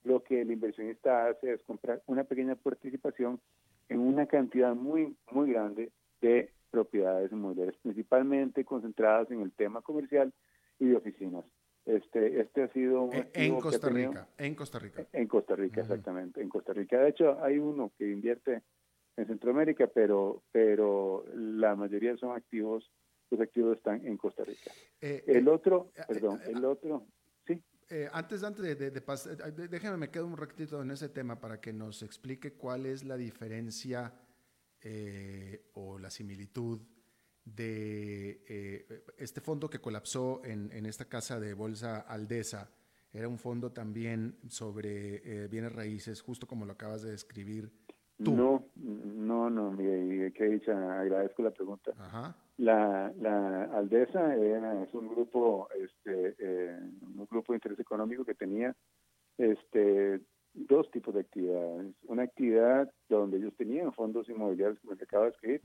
[0.04, 3.40] lo que el inversionista hace es comprar una pequeña participación
[3.88, 5.90] en una cantidad muy, muy grande
[6.20, 10.32] de propiedades inmobiliarias, principalmente concentradas en el tema comercial
[10.78, 11.44] y de oficinas.
[11.86, 15.06] Este, este ha sido en Costa Rica, en Costa Rica.
[15.12, 17.00] En Costa Rica, exactamente, en Costa Rica.
[17.00, 18.64] De hecho, hay uno que invierte
[19.16, 22.90] en Centroamérica, pero, pero la mayoría son activos,
[23.30, 24.72] los activos están en Costa Rica.
[25.00, 27.06] Eh, el eh, otro, eh, perdón, el otro,
[27.46, 27.62] sí.
[28.12, 31.72] antes, antes de, de, pasar, déjeme, me quedo un ratito en ese tema para que
[31.72, 34.12] nos explique cuál es la diferencia
[35.74, 36.80] o la similitud
[37.46, 42.70] de eh, este fondo que colapsó en, en, esta casa de bolsa Aldesa.
[43.12, 47.70] Era un fondo también sobre eh, bienes raíces, justo como lo acabas de describir.
[48.22, 48.34] Tú.
[48.34, 51.92] No, no, no, mire, que dicha, agradezco la pregunta.
[51.98, 52.36] Ajá.
[52.56, 58.74] La, la Aldesa es un grupo, este, eh, un grupo de interés económico que tenía
[59.36, 60.20] este,
[60.54, 61.94] dos tipos de actividades.
[62.04, 65.60] Una actividad donde ellos tenían fondos inmobiliarios, como se acaba de escribir,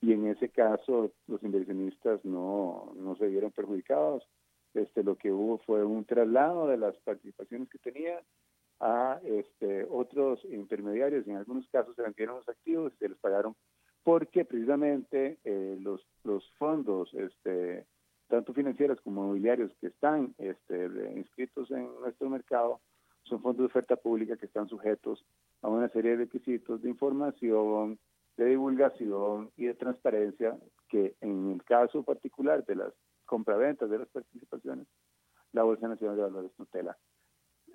[0.00, 4.28] y en ese caso los inversionistas no, no se vieron perjudicados.
[4.74, 8.22] Este, lo que hubo fue un traslado de las participaciones que tenía
[8.80, 11.26] a este, otros intermediarios.
[11.26, 13.56] En algunos casos se vendieron los activos y se les pagaron
[14.04, 17.86] porque precisamente eh, los, los fondos, este,
[18.28, 22.80] tanto financieros como mobiliarios que están este, inscritos en nuestro mercado,
[23.24, 25.24] son fondos de oferta pública que están sujetos
[25.60, 27.98] a una serie de requisitos de información,
[28.38, 30.56] de divulgación y de transparencia
[30.88, 32.94] que en el caso particular de las
[33.26, 34.86] compraventas de las participaciones,
[35.52, 36.96] la Bolsa Nacional de Valores tutela.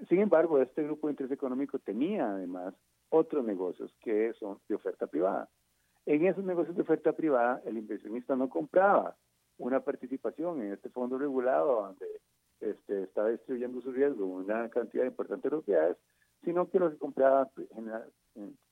[0.08, 2.74] Sin embargo, este grupo de interés económico tenía además
[3.10, 5.50] otros negocios que son de oferta privada.
[6.06, 9.16] En esos negocios de oferta privada, el inversionista no compraba
[9.58, 12.08] una participación en este fondo regulado donde
[12.62, 15.98] este, estaba distribuyendo su riesgo una cantidad importante de propiedades,
[16.44, 17.66] sino que lo que compraba eh,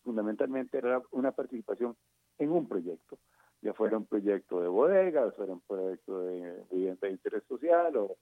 [0.04, 1.96] fundamentalmente era una participación
[2.38, 3.20] en un proyecto,
[3.62, 8.18] ya fuera un proyecto de bodegas, fuera un proyecto de vivienda de interés social o,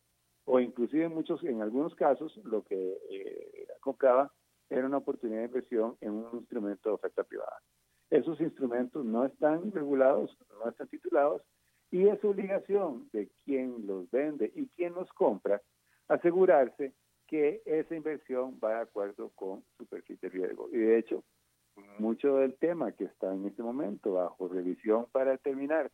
[0.45, 4.31] o inclusive en muchos, en algunos casos, lo que eh, compraba
[4.69, 7.61] era una oportunidad de inversión en un instrumento de oferta privada.
[8.09, 11.41] Esos instrumentos no están regulados, no están titulados
[11.91, 15.61] y es obligación de quien los vende y quien los compra
[16.07, 16.93] asegurarse
[17.29, 20.67] que esa inversión va de acuerdo con su perfil de riesgo.
[20.71, 21.23] Y de hecho,
[21.99, 25.91] mucho del tema que está en este momento bajo revisión para determinar,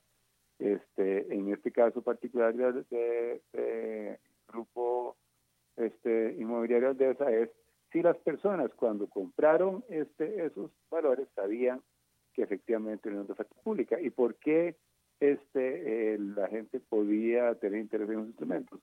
[0.60, 5.18] este, en este caso particular de, grupo
[5.76, 7.50] este, inmobiliario de esa es
[7.92, 11.82] si las personas cuando compraron este, esos valores sabían
[12.34, 14.76] que efectivamente era una oferta pública y por qué
[15.20, 18.80] este, eh, la gente podía tener interés en los instrumentos.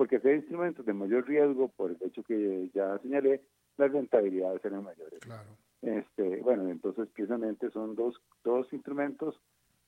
[0.00, 3.42] Porque hay instrumentos de mayor riesgo, por el hecho que ya señalé,
[3.76, 5.20] las rentabilidades eran mayores.
[5.20, 5.50] Claro.
[5.82, 9.38] Este, bueno, entonces precisamente son dos, dos instrumentos,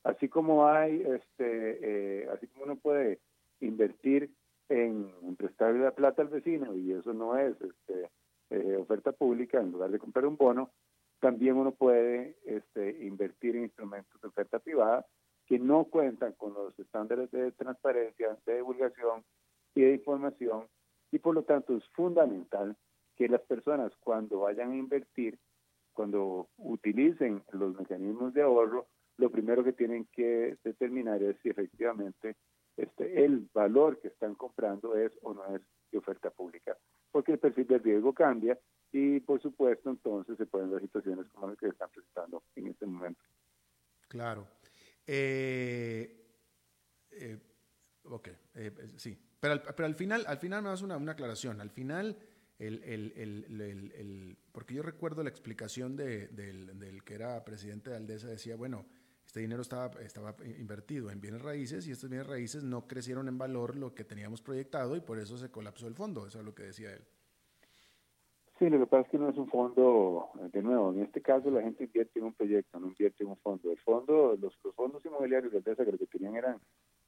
[0.03, 1.79] así como hay, este,
[2.21, 3.21] eh, así como uno puede
[3.59, 4.29] invertir
[4.69, 8.11] en, prestarle la plata al vecino y eso no es este,
[8.51, 10.69] eh, oferta pública en lugar de comprar un bono,
[11.21, 15.07] también uno puede este, invertir en instrumentos de oferta privada
[15.47, 19.23] que no cuentan con los estándares de transparencia, de divulgación
[19.75, 20.67] y de información
[21.11, 22.75] y por lo tanto es fundamental
[23.15, 25.37] que las personas cuando vayan a invertir,
[25.93, 32.35] cuando utilicen los mecanismos de ahorro, lo primero que tienen que determinar es si efectivamente
[32.75, 36.75] este, el valor que están comprando es o no es de oferta pública,
[37.11, 38.57] porque el perfil de riesgo cambia
[38.91, 42.87] y por supuesto entonces se pueden dar situaciones como las que están presentando en este
[42.87, 43.21] momento.
[44.07, 44.47] Claro.
[45.05, 46.25] Eh,
[47.11, 47.39] eh,
[48.03, 49.32] ok, eh, sí.
[49.43, 51.59] Pero al, pero al final, al final me das una, una aclaración.
[51.59, 52.15] Al final,
[52.59, 58.29] el, el, el, porque yo recuerdo la explicación de, del, que era presidente de Aldesa,
[58.29, 58.85] decía, bueno,
[59.25, 63.37] Este dinero estaba, estaba invertido en bienes raíces y estos bienes raíces no crecieron en
[63.37, 66.25] valor lo que teníamos proyectado y por eso se colapsó el fondo.
[66.25, 67.03] Eso es lo que decía él.
[68.59, 71.51] Sí, lo que pasa es que no es un fondo, de nuevo, en este caso
[71.51, 73.71] la gente invierte en un proyecto, no invierte en un fondo.
[73.71, 76.61] El fondo, los, fondos inmobiliarios de Alteza que lo que tenían eran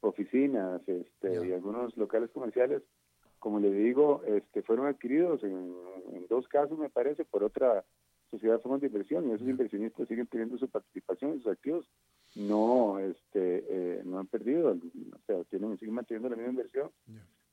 [0.05, 2.81] oficinas este, y algunos locales comerciales,
[3.39, 5.73] como le digo, este, fueron adquiridos en,
[6.29, 7.85] dos casos, me parece, por otra
[8.31, 11.87] sociedad de fondos de inversión y esos inversionistas siguen teniendo su participación en sus activos.
[12.35, 16.89] No, este, eh, no han perdido, o sea, tienen, siguen manteniendo la misma inversión.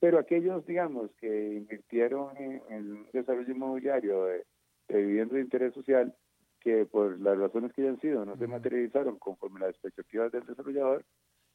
[0.00, 4.44] Pero aquellos, digamos, que invirtieron en, desarrollo inmobiliario de,
[4.88, 6.12] vivienda de interés social,
[6.58, 11.04] que por las razones que hayan sido no se materializaron conforme las expectativas del desarrollador,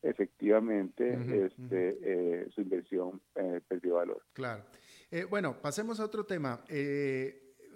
[0.02, 4.24] efectivamente este, eh, su inversión eh, perdió valor.
[4.34, 4.66] Claro.
[5.10, 6.64] Eh, bueno, pasemos a otro tema.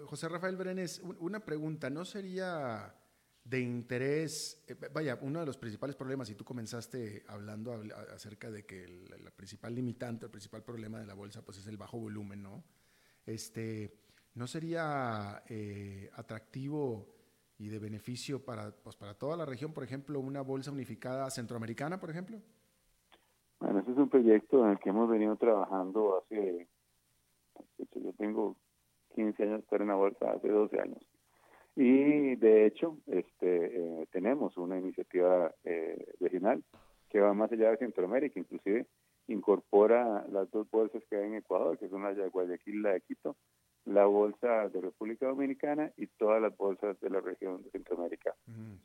[0.05, 2.95] José Rafael Brenes, una pregunta, ¿no sería
[3.43, 7.81] de interés, vaya, uno de los principales problemas, y tú comenzaste hablando
[8.13, 11.67] acerca de que el, la principal limitante, el principal problema de la bolsa, pues es
[11.67, 12.63] el bajo volumen, ¿no?
[13.25, 13.99] Este,
[14.35, 15.43] ¿no sería
[16.13, 17.20] atractivo
[17.61, 21.99] y de beneficio para, pues para toda la región, por ejemplo, una bolsa unificada centroamericana,
[21.99, 22.37] por ejemplo?
[23.59, 26.67] Bueno, ese es un proyecto en el que hemos venido trabajando hace,
[27.77, 28.57] yo tengo
[29.13, 31.05] 15 años estar en la bolsa, hace 12 años.
[31.75, 36.63] Y de hecho, este, eh, tenemos una iniciativa eh, regional
[37.09, 38.87] que va más allá de Centroamérica, inclusive
[39.27, 42.93] incorpora las dos bolsas que hay en Ecuador, que son la de Guayaquil y la
[42.93, 43.37] de Quito,
[43.85, 48.35] la bolsa de República Dominicana y todas las bolsas de la región de Centroamérica.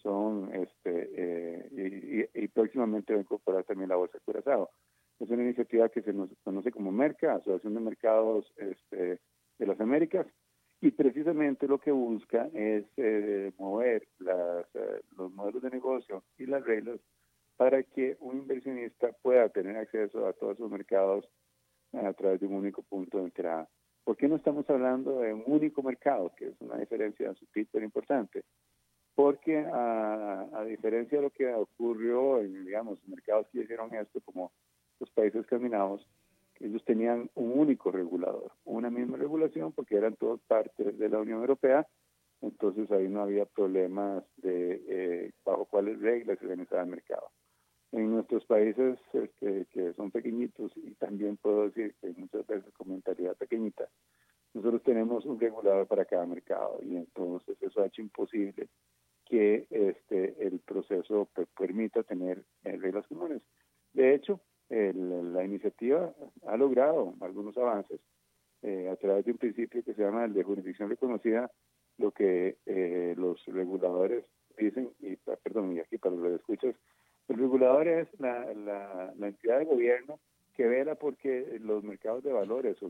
[0.02, 4.70] Son, este, eh, y, próximamente va a incorporar también la bolsa de Curazao.
[5.20, 9.20] Es una iniciativa que se nos conoce como MERCA, Asociación de Mercados este,
[9.58, 10.26] de las Américas,
[10.80, 16.46] y precisamente lo que busca es eh, mover las, eh, los modelos de negocio y
[16.46, 17.00] las reglas
[17.56, 21.28] para que un inversionista pueda tener acceso a todos sus mercados
[21.92, 23.68] a través de un único punto de entrada.
[24.06, 28.44] ¿Por qué no estamos hablando de un único mercado, que es una diferencia súper importante?
[29.16, 34.52] Porque a, diferencia de lo que ocurrió en, digamos, mercados que hicieron esto, como
[35.00, 36.06] los países caminados,
[36.60, 41.40] ellos tenían un único regulador, una misma regulación porque eran todos partes de la Unión
[41.40, 41.84] Europea,
[42.42, 47.26] entonces ahí no había problemas de eh, bajo cuáles reglas se organizaba el mercado.
[47.96, 52.90] En nuestros países este, que son pequeñitos y también puedo decir que muchas veces con
[52.90, 53.88] mentalidad pequeñita,
[54.52, 58.68] nosotros tenemos un regulador para cada mercado y entonces eso ha hecho imposible
[59.24, 63.40] que este el proceso pues, permita tener eh, reglas comunes.
[63.94, 66.12] De hecho, la iniciativa
[66.48, 67.98] ha logrado algunos avances
[68.60, 71.50] eh, a través de un principio que se llama el de jurisdicción reconocida,
[71.96, 74.26] lo que eh, los reguladores
[74.58, 76.74] dicen, y perdón, y aquí para los escuchas,
[77.28, 80.20] el regulador es la, entidad de gobierno
[80.54, 82.88] que vela porque los mercados de valores o,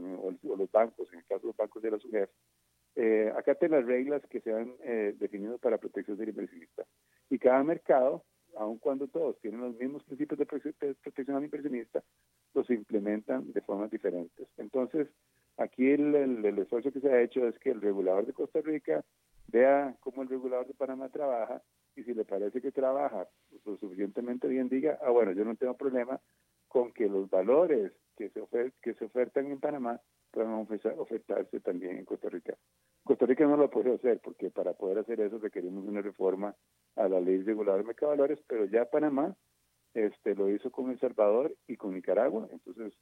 [0.56, 2.30] los bancos, en el caso de los bancos de la SUGEF,
[2.94, 6.84] eh, acaten las reglas que se han eh, definido para protección del inversionista.
[7.28, 8.24] Y cada mercado
[8.56, 12.02] aun cuando todos tienen los mismos principios de protección al inversionista,
[12.54, 14.48] los implementan de formas diferentes.
[14.56, 15.08] Entonces,
[15.56, 19.04] aquí el, esfuerzo que se ha hecho es que el regulador de Costa Rica
[19.48, 21.62] vea cómo el regulador de Panamá trabaja
[21.96, 23.26] y si le parece que trabaja
[23.64, 26.20] lo suficientemente bien, diga, ah, bueno, yo no tengo problema
[26.68, 28.42] con que los valores que se,
[28.82, 32.54] que se ofertan en Panamá puedan ofertarse también en Costa Rica.
[33.02, 36.54] Costa Rica no lo puede hacer porque para poder hacer eso requerimos una reforma
[36.96, 39.34] a la ley reguladora de mercado de valores, pero ya Panamá
[39.94, 42.48] este, lo hizo con El Salvador y con Nicaragua.
[42.52, 42.92] Entonces,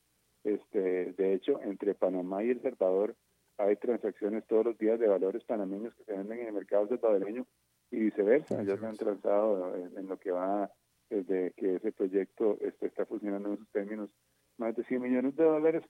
[0.44, 3.16] este, de hecho, entre Panamá y El Salvador
[3.58, 7.46] hay transacciones todos los días de valores panameños que se venden en el mercado salvadoreño
[7.90, 8.62] y viceversa.
[8.62, 10.70] Ya se han transado en, lo que va
[11.10, 14.10] desde que ese proyecto este, está funcionando en esos términos
[14.58, 15.84] más de 100 millones de dólares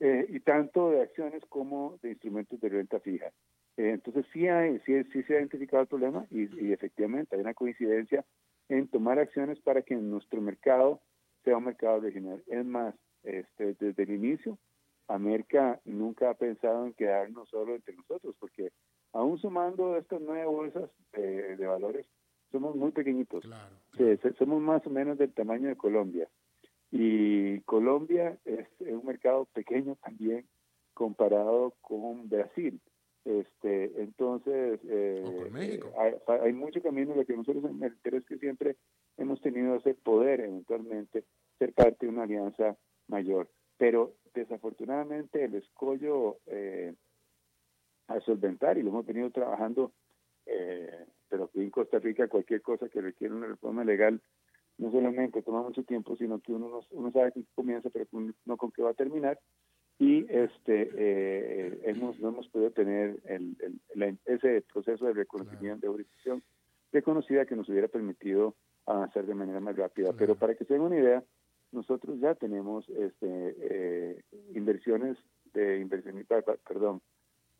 [0.00, 3.26] eh, y tanto de acciones como de instrumentos de renta fija.
[3.76, 7.42] Eh, entonces sí, hay, sí, sí, se ha identificado el problema y, y, efectivamente hay
[7.42, 8.24] una coincidencia
[8.68, 11.00] en tomar acciones para que nuestro mercado
[11.44, 12.42] sea un mercado regional.
[12.46, 14.58] Es más, este, desde el inicio,
[15.08, 18.70] América nunca ha pensado en quedarnos solo entre nosotros, porque
[19.12, 22.06] aún sumando estas nueve bolsas de, valores,
[22.52, 23.44] somos muy pequeñitos.
[24.38, 26.28] somos más o menos del tamaño de Colombia.
[26.90, 30.46] Y Colombia es un mercado pequeño también
[30.94, 32.80] comparado con Brasil.
[33.24, 35.80] Este, entonces, eh,
[36.26, 37.14] hay, mucho camino.
[37.14, 38.76] Lo que nosotros en el interés que siempre
[39.18, 41.24] hemos tenido es el poder eventualmente
[41.58, 42.76] ser parte de una alianza
[43.08, 43.48] mayor.
[43.76, 46.94] Pero desafortunadamente el escollo eh,
[48.10, 49.92] a solventar, y lo hemos venido trabajando
[50.46, 54.20] eh, pero aquí en Costa Rica cualquier cosa que requiere una reforma legal
[54.78, 58.06] no solamente toma mucho tiempo, sino que uno, no, uno sabe que comienza, pero
[58.46, 59.38] no con qué va a terminar.
[59.98, 63.56] Y este eh, hemos, no hemos podido tener el,
[64.24, 66.42] ese proceso de reconocimiento de jurisdicción
[66.92, 68.54] reconocida que nos hubiera permitido
[68.86, 70.14] avanzar de manera más rápida.
[70.14, 71.22] Pero para que se den una idea,
[71.72, 74.22] nosotros ya tenemos este, eh,
[74.54, 75.18] inversiones
[75.52, 77.02] de inversionistas, perdón,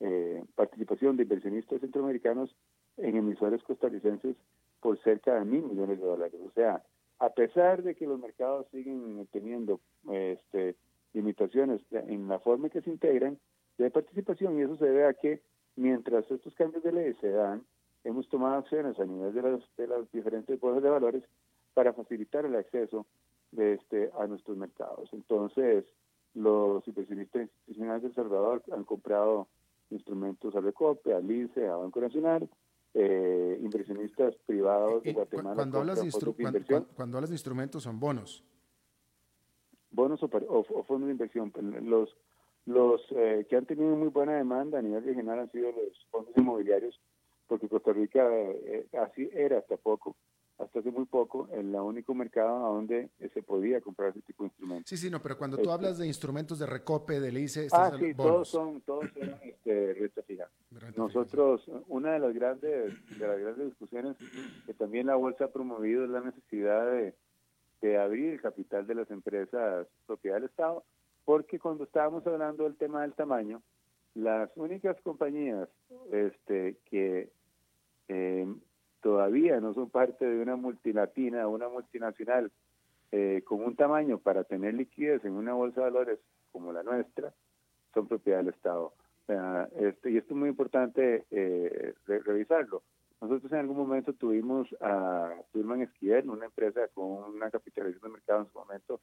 [0.00, 2.54] eh, participación de inversionistas centroamericanos
[2.96, 4.36] en emisores costarricenses
[4.80, 6.40] por cerca de mil millones de dólares.
[6.44, 6.82] O sea,
[7.18, 9.80] a pesar de que los mercados siguen teniendo
[10.10, 10.74] este,
[11.12, 13.38] limitaciones en la forma en que se integran
[13.78, 15.42] de participación, y eso se debe a que
[15.76, 17.62] mientras estos cambios de ley se dan,
[18.04, 21.24] hemos tomado acciones a nivel de las, de las diferentes bolsas de valores
[21.74, 23.06] para facilitar el acceso
[23.52, 25.08] de este a nuestros mercados.
[25.12, 25.84] Entonces,
[26.34, 29.48] los inversionistas institucionales de El Salvador han comprado
[29.90, 32.48] instrumentos a Recope, a LICE, a Banco Nacional,
[32.94, 35.54] eh, inversionistas privados de Guatemala.
[35.54, 36.10] Cuando hablas de,
[36.94, 38.44] cuando, hablas de instrumentos, son bonos.
[39.90, 41.50] Bonos o, fondos de inversión.
[41.50, 42.16] Pues, los,
[42.66, 46.36] los eh, que han tenido muy buena demanda a nivel regional han sido los fondos
[46.36, 47.00] inmobiliarios,
[47.46, 50.16] porque Costa Rica eh, así era hasta poco
[50.62, 54.88] hasta hace muy poco el único mercado donde se podía comprar ese tipo de instrumentos.
[54.88, 57.68] Sí, sí, no, pero cuando tú este hablas de instrumentos de recope, de LICE...
[57.72, 60.48] Ah, sí, todos son, todos son este, renta fija.
[60.96, 64.16] Nosotros, una de las grandes de las grandes discusiones
[64.66, 67.14] que también la Bolsa ha promovido es la necesidad de,
[67.80, 70.84] de abrir el capital de las empresas propiedad del Estado,
[71.24, 73.62] porque cuando estábamos hablando del tema del tamaño,
[74.14, 75.68] las únicas compañías
[76.12, 77.30] este, que
[78.08, 78.46] eh,
[79.02, 82.50] todavía no son parte de una multinatina o una multinacional
[83.12, 86.18] eh, con un tamaño para tener liquidez en una bolsa de valores
[86.52, 87.32] como la nuestra,
[87.94, 88.92] son propiedad del Estado.
[89.76, 92.82] este, y esto es muy importante eh, revisarlo.
[93.20, 98.40] Nosotros en algún momento tuvimos a Turman Esquivel, una empresa con una capitalización de mercado
[98.40, 99.00] en su momento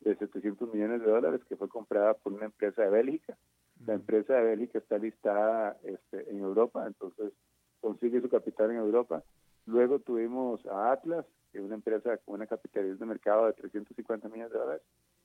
[0.00, 3.36] de 700 millones de dólares, que fue comprada por una empresa de Bélgica.
[3.84, 7.32] La empresa de Bélgica está listada este, en Europa, entonces
[7.80, 9.22] consigue su capital en Europa.
[9.66, 14.28] Luego tuvimos a Atlas, que es una empresa con una capitalización de mercado de 350
[14.28, 14.82] millones de dólares,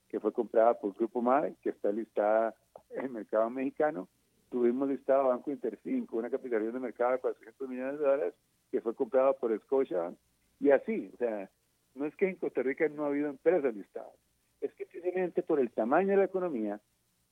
[0.09, 2.53] que fue comprada por Grupo MADE, que está listada
[2.89, 4.09] en el mercado mexicano.
[4.49, 8.33] Tuvimos listado Banco Interfin con una capitalización de mercado de 400 millones de dólares,
[8.71, 10.13] que fue comprada por Scotia.
[10.59, 11.49] Y así, o sea,
[11.95, 14.13] no es que en Costa Rica no ha habido empresas listadas,
[14.59, 16.79] es que precisamente por el tamaño de la economía,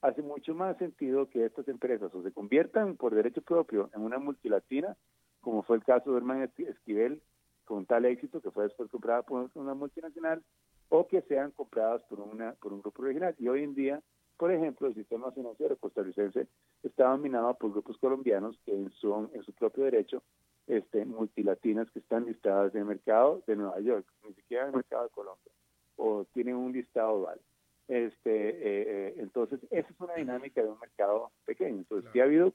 [0.01, 4.18] hace mucho más sentido que estas empresas o se conviertan por derecho propio en una
[4.18, 4.95] multilatina,
[5.42, 7.22] como fue el caso de Herman Esquivel,
[7.66, 10.44] con tal éxito que fue después comprada por una multinacional,
[10.90, 13.36] o que sean compradas por, una, por un grupo regional.
[13.38, 14.02] Y hoy en día,
[14.38, 16.48] por ejemplo, el sistema financiero costarricense
[16.82, 20.24] está dominado por grupos colombianos que son en su propio derecho
[20.68, 24.76] este, multilatinas que están listadas en el mercado de Nueva York, ni siquiera en el
[24.78, 25.52] mercado de Colombia,
[25.96, 27.40] o tienen un listado dual.
[27.88, 31.80] Este, eh, eh, entonces, esa es una dinámica de un mercado pequeño.
[31.80, 32.54] Entonces, sí ha habido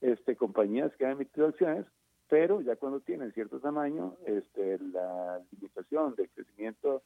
[0.00, 1.86] este, compañías que han emitido acciones,
[2.32, 7.02] pero ya cuando tienen cierto tamaño, este, la limitación del crecimiento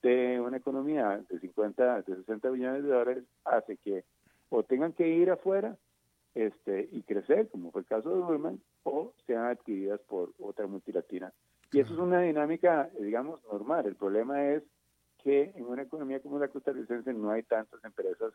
[0.00, 4.04] de una economía de 50, de 60 billones de dólares hace que
[4.48, 5.76] o tengan que ir afuera
[6.34, 11.30] este, y crecer, como fue el caso de Burman, o sean adquiridas por otra multilatina.
[11.72, 13.84] Y eso es una dinámica, digamos, normal.
[13.84, 14.62] El problema es
[15.22, 18.32] que en una economía como la costarricense no hay tantas empresas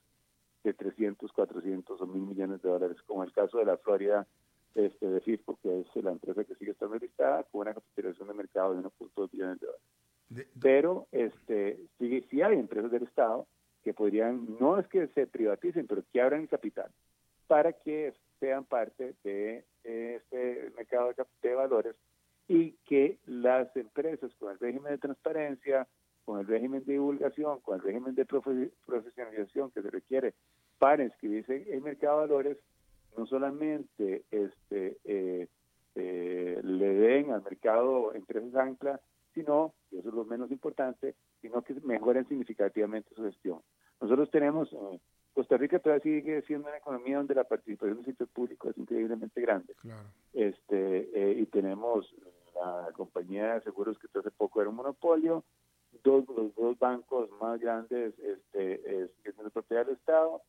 [0.64, 4.28] de 300, 400 o 1000 millones de dólares, como el caso de la Florida
[4.76, 8.34] este, de FIFO, que es la empresa que sigue estando listada, con una capitalización de
[8.34, 10.48] mercado de 1.2 billones de dólares.
[10.62, 13.48] Pero este, sí, sí hay empresas del Estado
[13.84, 16.92] que podrían, no es que se privaticen, pero que abran capital
[17.48, 21.96] para que sean parte de este mercado de valores
[22.48, 25.88] y que las empresas con el régimen de transparencia,
[26.26, 30.34] con el régimen de divulgación, con el régimen de profesionalización que se requiere
[30.78, 32.58] para inscribirse en el mercado de valores,
[33.18, 35.48] no solamente este, eh,
[35.96, 39.00] eh, le den al mercado empresas ancla,
[39.34, 43.60] sino, y eso es lo menos importante, sino que mejoren significativamente su gestión.
[44.02, 45.00] Nosotros tenemos, eh,
[45.34, 49.42] Costa Rica todavía sigue siendo una economía donde la participación del sector público es increíblemente
[49.42, 49.76] grande.
[50.34, 52.14] Este, y tenemos
[52.54, 55.44] la compañía de seguros que hace poco era un monopolio,
[56.04, 60.42] dos, los dos bancos más grandes este, es, es la propiedad del Estado,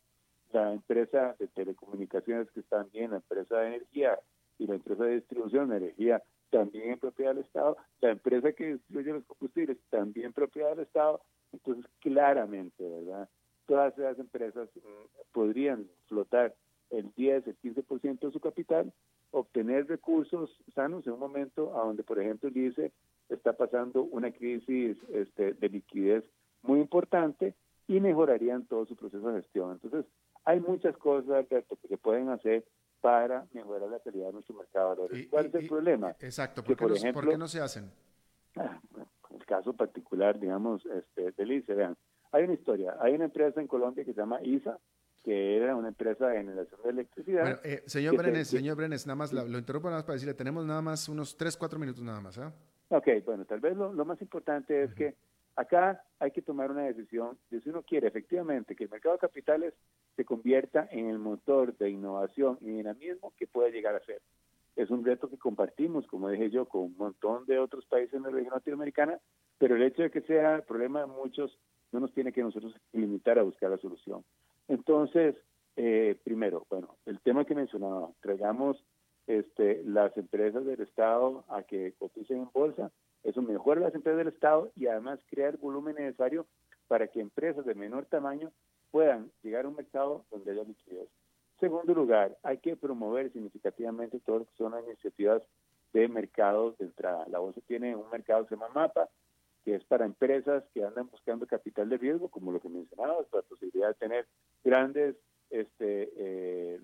[0.52, 4.18] la empresa de telecomunicaciones que están bien, la empresa de energía
[4.58, 9.12] y la empresa de distribución de energía también propiedad del Estado, la empresa que distribuye
[9.12, 11.20] los combustibles también propiedad del Estado,
[11.52, 13.28] entonces claramente, ¿verdad?
[13.66, 16.54] Todas esas empresas mm, podrían flotar
[16.90, 18.92] el 10, el 15% de su capital
[19.32, 22.92] obtener recursos sanos en un momento a donde, por ejemplo, dice
[23.28, 26.24] está pasando una crisis este, de liquidez
[26.62, 27.54] muy importante
[27.88, 29.72] y mejorarían todo su proceso de gestión.
[29.72, 30.06] Entonces,
[30.46, 32.64] hay muchas cosas que se pueden hacer
[33.00, 35.26] para mejorar la calidad de nuestro mercado de valores.
[35.28, 36.16] ¿Cuál es el problema?
[36.20, 37.90] Exacto, ¿por, qué no, ejemplo, ¿por, no, se hacen?
[38.58, 38.80] Ah,
[39.34, 41.94] el caso particular, digamos, este, de Lice, vean,
[42.32, 44.78] hay una historia, hay una empresa en Colombia que se llama ISA,
[45.22, 47.42] que era una empresa de generación de electricidad.
[47.42, 50.64] Bueno, eh, señor Brenes, señor Brenes, nada más, lo, interrumpo nada más para decirle, tenemos
[50.64, 52.50] nada más unos 3, 4 minutos nada más, ¿eh?
[52.88, 55.14] Ok, bueno, tal vez lo, más importante es que
[55.56, 59.20] acá hay que tomar una decisión de si uno quiere efectivamente que el mercado de
[59.20, 59.74] capitales
[60.14, 64.20] se convierta en el motor de innovación y dinamismo que pueda llegar a ser.
[64.76, 68.22] Es un reto que compartimos, como dije yo, con un montón de otros países en
[68.22, 69.18] la región latinoamericana,
[69.58, 71.58] pero el hecho de que sea el problema de muchos
[71.92, 74.22] no nos tiene que nosotros limitar a buscar la solución.
[74.68, 75.34] Entonces,
[75.76, 78.82] eh, primero, bueno, el tema que mencionaba, traigamos
[79.26, 82.90] este, las empresas del Estado a que coticen en bolsa.
[83.26, 86.46] Eso mejora las empresas del Estado y además crea el volumen necesario
[86.86, 88.52] para que empresas de menor tamaño
[88.92, 91.08] puedan llegar a un mercado donde haya liquidez.
[91.58, 95.42] Segundo lugar, hay que promover significativamente todo lo que son las iniciativas
[95.92, 97.26] de mercados de entrada.
[97.28, 99.08] La bolsa tiene un mercado que se llama MAPA,
[99.64, 103.42] que es para empresas que andan buscando capital de riesgo, como lo que mencionabas, la
[103.42, 104.26] posibilidad de tener
[104.62, 105.16] grandes
[105.50, 106.80] este, eh,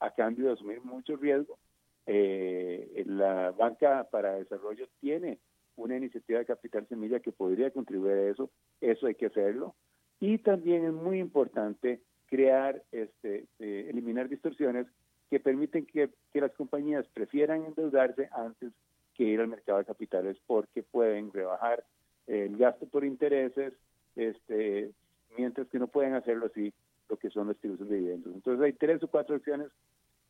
[0.00, 1.60] a cambio de asumir mucho riesgo.
[2.06, 5.38] Eh, la banca para desarrollo tiene
[5.76, 8.50] una iniciativa de capital semilla que podría contribuir a eso,
[8.80, 9.74] eso hay que hacerlo.
[10.20, 14.86] Y también es muy importante crear, este, eh, eliminar distorsiones
[15.30, 18.72] que permiten que, que las compañías prefieran endeudarse antes
[19.14, 21.84] que ir al mercado de capitales porque pueden rebajar
[22.26, 23.72] el gasto por intereses,
[24.16, 24.90] este,
[25.36, 26.72] mientras que no pueden hacerlo así
[27.08, 28.34] lo que son los tributos de dividendos.
[28.34, 29.68] Entonces hay tres o cuatro acciones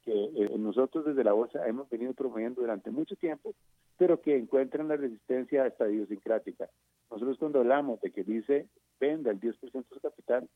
[0.03, 3.55] que eh, nosotros desde la bolsa hemos venido promoviendo durante mucho tiempo,
[4.01, 6.71] pero que encuentran la resistencia esta idiosincrática.
[7.11, 8.67] Nosotros cuando hablamos de que dice
[8.99, 10.49] venda el 10% de su capital,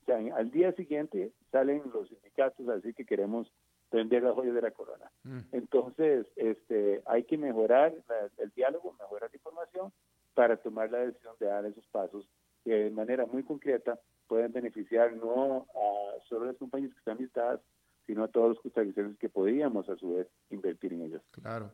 [0.00, 3.52] o sea, al día siguiente salen los sindicatos así que queremos
[3.92, 5.10] vender las joyas de la corona.
[5.24, 5.40] Mm.
[5.52, 7.92] Entonces, este, hay que mejorar
[8.38, 9.92] el diálogo, mejorar la información
[10.32, 12.26] para tomar la decisión de dar esos pasos
[12.64, 17.60] que de manera muy concreta pueden beneficiar no a solo las compañías que están listadas,
[18.06, 21.22] sino a todos los costarricenses que podríamos a su vez invertir en ellas.
[21.32, 21.72] Claro.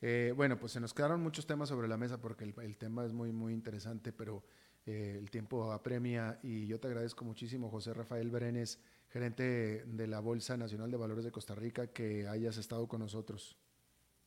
[0.00, 3.12] Eh, bueno, pues se nos quedaron muchos temas sobre la mesa porque el, tema es
[3.12, 4.42] muy, muy interesante, pero
[4.86, 10.20] eh, el tiempo apremia y yo te agradezco muchísimo, José Rafael Berenes, gerente de la
[10.20, 13.58] Bolsa Nacional de Valores de Costa Rica, que hayas estado con nosotros.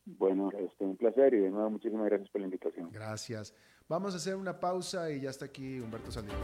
[0.05, 2.89] Bueno, este, un placer y de nuevo muchísimas gracias por la invitación.
[2.91, 3.55] Gracias.
[3.87, 6.39] Vamos a hacer una pausa y ya está aquí Humberto Saldívar.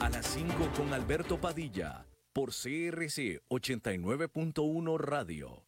[0.00, 2.04] A las 5 con Alberto Padilla
[2.38, 5.67] por CRC 89.1 Radio.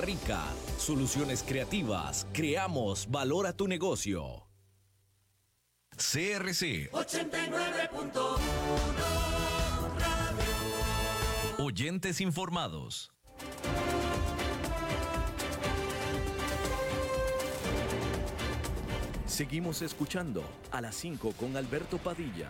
[0.00, 0.42] Rica.
[0.78, 2.26] Soluciones creativas.
[2.32, 4.46] Creamos valor a tu negocio.
[5.96, 8.38] CRC 89.1
[11.58, 13.10] Oyentes informados.
[19.26, 22.48] Seguimos escuchando a las 5 con Alberto Padilla.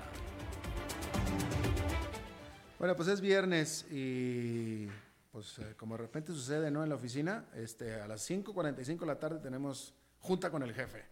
[2.78, 4.88] Bueno, pues es viernes y
[5.37, 6.82] pues eh, como de repente sucede ¿no?
[6.82, 11.05] en la oficina, este, a las 5.45 de la tarde tenemos junta con el jefe,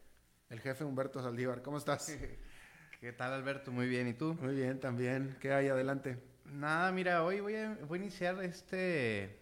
[0.48, 1.60] el jefe Humberto Saldívar.
[1.60, 2.10] ¿Cómo estás?
[3.02, 3.70] ¿Qué tal Alberto?
[3.70, 4.34] Muy bien, ¿y tú?
[4.40, 5.36] Muy bien, también.
[5.42, 6.16] ¿Qué hay adelante?
[6.46, 9.34] Nada, mira, hoy voy a, voy a iniciar este, eh,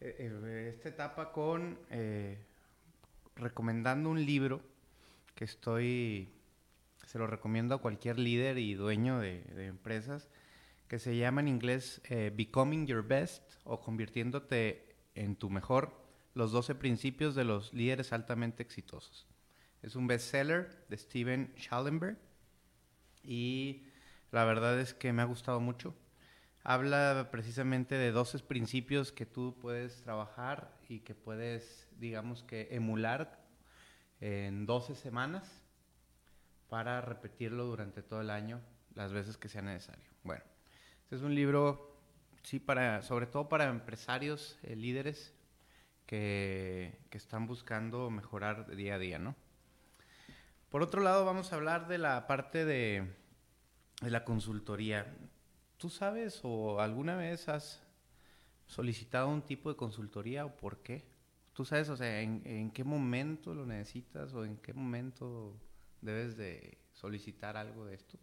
[0.00, 1.78] eh, esta etapa con
[3.36, 4.62] recomendando un libro
[5.34, 6.32] que estoy,
[7.06, 10.30] se lo recomiendo a cualquier líder y dueño de, de empresas
[10.88, 15.92] que se llama en inglés eh, Becoming Your Best o convirtiéndote en tu mejor,
[16.34, 19.26] los 12 principios de los líderes altamente exitosos.
[19.82, 22.18] Es un bestseller de Steven Schallenberg
[23.22, 23.86] y
[24.30, 25.94] la verdad es que me ha gustado mucho.
[26.64, 33.46] Habla precisamente de 12 principios que tú puedes trabajar y que puedes, digamos que, emular
[34.20, 35.62] en 12 semanas
[36.68, 38.60] para repetirlo durante todo el año
[38.94, 40.10] las veces que sea necesario.
[40.24, 40.44] Bueno,
[41.04, 41.87] este es un libro,
[42.48, 45.34] sí, para, sobre todo para empresarios, eh, líderes,
[46.06, 49.36] que, que están buscando mejorar día a día, ¿no?
[50.70, 53.06] Por otro lado, vamos a hablar de la parte de,
[54.00, 55.14] de la consultoría.
[55.76, 57.82] ¿Tú sabes o alguna vez has
[58.64, 61.04] solicitado un tipo de consultoría o por qué?
[61.52, 65.54] ¿Tú sabes, o sea, en, en qué momento lo necesitas o en qué momento
[66.00, 68.18] debes de solicitar algo de esto?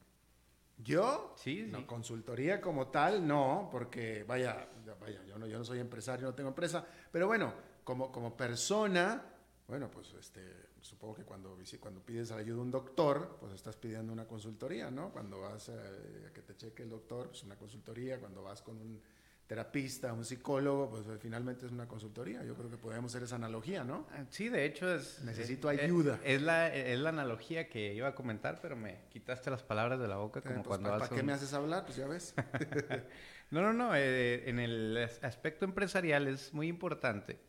[0.78, 1.34] ¿Yo?
[1.38, 1.86] Sí, No, sí.
[1.86, 4.68] consultoría como tal, no, porque vaya,
[5.00, 7.54] vaya, yo no, yo no soy empresario, no tengo empresa, pero bueno,
[7.84, 9.24] como, como persona,
[9.68, 10.42] bueno, pues este,
[10.82, 15.12] supongo que cuando, cuando pides ayuda a un doctor, pues estás pidiendo una consultoría, ¿no?
[15.12, 18.78] Cuando vas eh, a que te cheque el doctor, pues una consultoría, cuando vas con
[18.78, 19.02] un
[19.48, 22.44] terapista, un psicólogo, pues eh, finalmente es una consultoría.
[22.44, 24.08] Yo creo que podemos hacer esa analogía, ¿no?
[24.12, 25.22] Ah, Sí, de hecho es...
[25.24, 26.20] Necesito es- ayuda.
[26.24, 30.08] Es, la, es la analogía que iba a comentar, pero me quitaste las palabras de
[30.08, 31.86] la boca como Eh, pues, cuando ¿Para vas a qué un- me haces hablar?
[31.86, 32.34] Pues ya ves.
[33.52, 33.96] No, no, no.
[33.96, 37.40] eh, en el as- aspecto empresarial es muy importante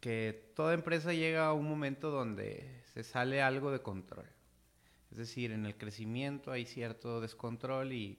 [0.00, 4.26] que toda empresa llega a un momento donde se sale algo de control.
[5.12, 8.18] Es decir, en el crecimiento hay cierto descontrol y,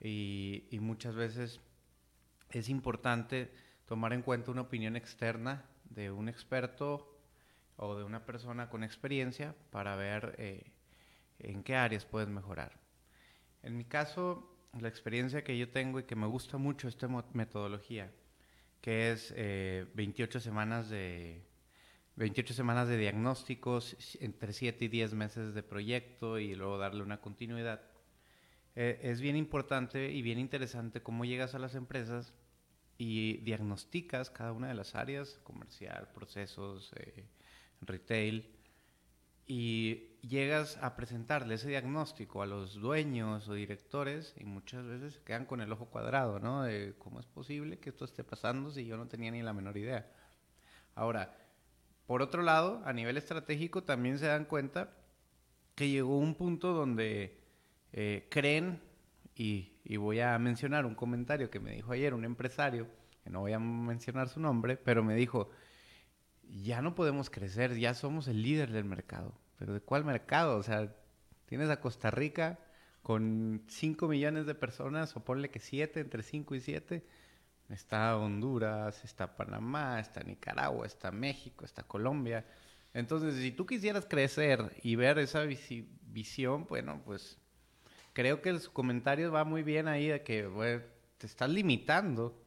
[0.00, 1.60] y- y muchas veces
[2.52, 3.50] es importante
[3.86, 7.18] tomar en cuenta una opinión externa de un experto
[7.76, 10.70] o de una persona con experiencia para ver eh,
[11.38, 12.72] en qué áreas puedes mejorar.
[13.62, 18.10] En mi caso, la experiencia que yo tengo y que me gusta mucho esta metodología,
[18.80, 21.42] que es eh, 28 semanas de
[22.16, 27.20] 28 semanas de diagnósticos, entre 7 y 10 meses de proyecto y luego darle una
[27.20, 27.80] continuidad.
[28.76, 32.32] Eh, es bien importante y bien interesante cómo llegas a las empresas
[32.98, 37.24] y diagnosticas cada una de las áreas, comercial, procesos, eh,
[37.80, 38.54] retail,
[39.46, 45.22] y llegas a presentarle ese diagnóstico a los dueños o directores y muchas veces se
[45.22, 46.62] quedan con el ojo cuadrado, ¿no?
[46.62, 49.76] De cómo es posible que esto esté pasando si yo no tenía ni la menor
[49.76, 50.08] idea.
[50.94, 51.36] Ahora,
[52.06, 54.92] por otro lado, a nivel estratégico también se dan cuenta
[55.74, 57.39] que llegó un punto donde
[57.92, 58.80] eh, creen,
[59.34, 62.88] y, voy a mencionar un comentario que me dijo ayer un empresario,
[63.24, 65.50] que no voy a mencionar su nombre, pero me dijo,
[66.42, 69.34] ya no podemos crecer, ya somos el líder del mercado.
[69.58, 70.56] ¿Pero de cuál mercado?
[70.58, 70.94] O sea,
[71.46, 72.58] tienes a Costa Rica
[73.02, 77.06] con 5 millones de personas, o ponle que 7, entre 5 y 7.
[77.70, 82.44] Está Honduras, está Panamá, está Nicaragua, está México, está Colombia.
[82.94, 87.39] Entonces, si tú quisieras crecer y ver esa visi- visión, bueno, pues
[88.20, 90.82] creo que su comentario va muy bien ahí de que bueno,
[91.16, 92.38] te estás limitando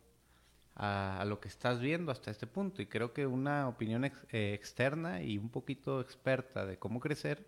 [0.76, 2.84] a, a lo que estás viendo hasta este punto.
[2.84, 7.48] Y creo que una opinión ex- eh, externa y un poquito experta de cómo crecer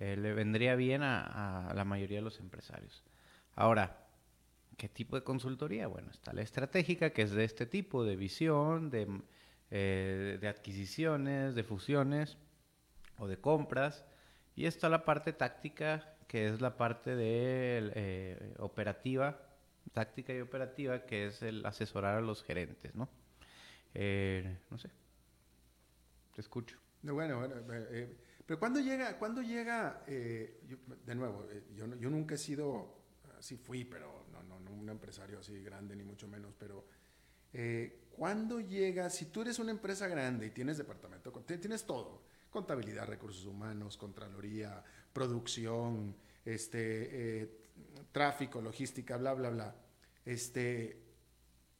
[0.00, 3.04] eh, le vendría bien a, a la mayoría de los empresarios.
[3.54, 4.06] Ahora,
[4.78, 5.88] ¿qué tipo de consultoría?
[5.88, 9.06] Bueno, está la estratégica, que es de este tipo, de visión, de,
[9.70, 12.38] eh, de adquisiciones, de fusiones
[13.18, 14.06] o de compras.
[14.56, 19.38] Y está la parte táctica, que es la parte de eh, operativa,
[19.92, 23.10] táctica y operativa, que es el asesorar a los gerentes, ¿no?
[23.92, 24.88] Eh, no sé.
[26.34, 26.78] Te escucho.
[27.02, 28.16] No, Bueno, bueno, eh,
[28.46, 32.96] pero cuando llega, cuando llega, de nuevo, yo, yo nunca he sido,
[33.38, 36.86] así fui, pero no, no, no un empresario así grande ni mucho menos, pero
[38.16, 42.22] cuando llega, si tú eres una empresa grande y tienes departamento, tienes todo,
[42.52, 44.82] contabilidad, recursos humanos, contraloría,
[45.12, 47.58] producción, este, eh,
[48.12, 49.74] tráfico, logística, bla, bla, bla,
[50.24, 51.02] este,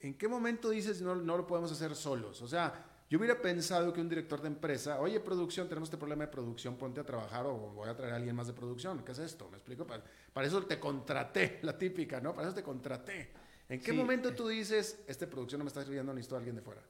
[0.00, 2.42] ¿en qué momento dices no, no lo podemos hacer solos?
[2.42, 6.24] O sea, yo hubiera pensado que un director de empresa, oye, producción, tenemos este problema
[6.24, 9.04] de producción, ponte a trabajar o voy a traer a alguien más de producción.
[9.04, 9.48] ¿Qué es esto?
[9.50, 9.86] ¿Me explico?
[9.86, 10.02] Para,
[10.32, 12.34] para eso te contraté, la típica, ¿no?
[12.34, 13.30] Para eso te contraté.
[13.68, 13.96] ¿En qué Sí.
[13.96, 16.82] momento tú dices, esta producción no me está sirviendo, necesito a alguien de fuera?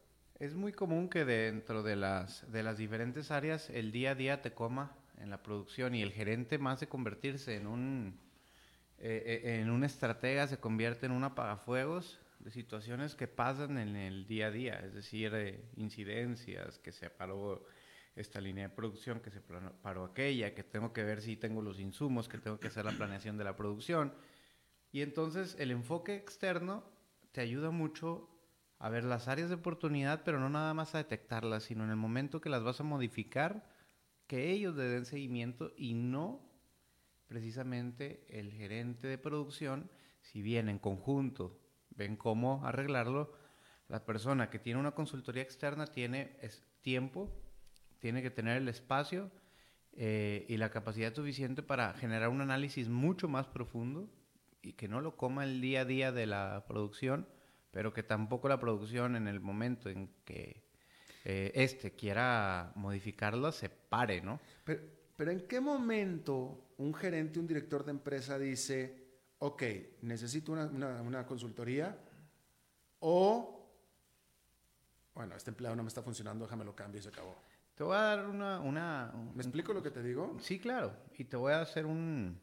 [0.42, 4.42] Es muy común que dentro de las, de las diferentes áreas el día a día
[4.42, 8.18] te coma en la producción y el gerente más de convertirse en un,
[8.98, 13.94] eh, eh, en un estratega se convierte en un apagafuegos de situaciones que pasan en
[13.94, 17.64] el día a día, es decir, eh, incidencias, que se paró
[18.16, 21.78] esta línea de producción, que se paró aquella, que tengo que ver si tengo los
[21.78, 24.12] insumos, que tengo que hacer la planeación de la producción.
[24.90, 26.82] Y entonces el enfoque externo
[27.30, 28.31] te ayuda mucho
[28.82, 31.96] a ver las áreas de oportunidad, pero no nada más a detectarlas, sino en el
[31.96, 33.64] momento que las vas a modificar,
[34.26, 36.50] que ellos le den seguimiento y no
[37.28, 39.88] precisamente el gerente de producción,
[40.20, 41.60] si bien en conjunto
[41.90, 43.32] ven cómo arreglarlo,
[43.86, 46.36] la persona que tiene una consultoría externa tiene
[46.80, 47.32] tiempo,
[48.00, 49.30] tiene que tener el espacio
[49.92, 54.10] eh, y la capacidad suficiente para generar un análisis mucho más profundo
[54.60, 57.28] y que no lo coma el día a día de la producción,
[57.72, 60.62] pero que tampoco la producción en el momento en que
[61.24, 64.38] eh, este quiera modificarlo, se pare, ¿no?
[64.64, 64.82] Pero,
[65.16, 69.08] pero ¿en qué momento un gerente, un director de empresa dice,
[69.38, 69.62] ok,
[70.02, 71.98] necesito una, una- una consultoría
[73.00, 73.58] o,
[75.14, 77.36] bueno, este empleado no me está funcionando, déjame lo cambio y se acabó?
[77.74, 78.60] Te voy a dar una...
[78.60, 80.36] una un- ¿Me explico lo que te digo?
[80.40, 80.94] Sí, claro.
[81.16, 82.38] Y te voy a hacer un...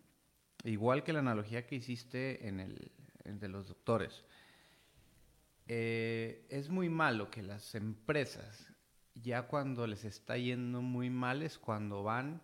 [0.63, 2.91] Igual que la analogía que hiciste en el,
[3.23, 4.23] el de los doctores.
[5.72, 8.74] Eh, es muy malo que las empresas,
[9.13, 12.41] ya cuando les está yendo muy mal, es cuando van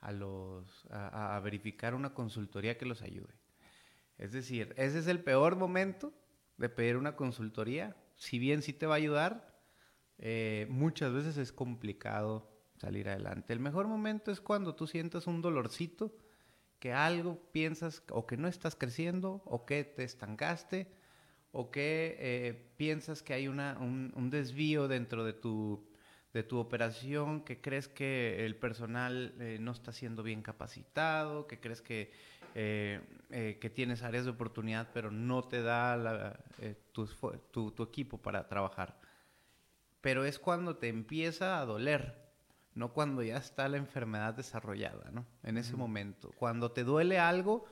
[0.00, 3.32] a, los, a, verificar una consultoría que los ayude.
[4.18, 6.12] Es decir, ese es el peor momento
[6.58, 7.96] de pedir una consultoría.
[8.16, 9.58] Si bien sí te va a ayudar,
[10.18, 13.54] eh, muchas veces es complicado salir adelante.
[13.54, 16.14] El mejor momento es cuando tú sientas un dolorcito,
[16.80, 20.92] que algo piensas o que no estás creciendo o que te estancaste
[21.58, 25.88] o que eh, piensas que hay una, un, un desvío dentro de tu,
[26.34, 31.58] de tu operación, que crees que el personal eh, no está siendo bien capacitado, que
[31.58, 32.12] crees que,
[32.54, 33.00] eh,
[33.58, 36.38] que tienes áreas de oportunidad pero no te da la,
[36.92, 38.98] tu, esfu- tu- tu equipo para trabajar.
[40.02, 42.14] Pero es cuando te empieza a doler,
[42.74, 45.24] no cuando ya está la enfermedad desarrollada, ¿no?
[45.42, 46.30] En ese momento.
[46.38, 47.64] Cuando te duele algo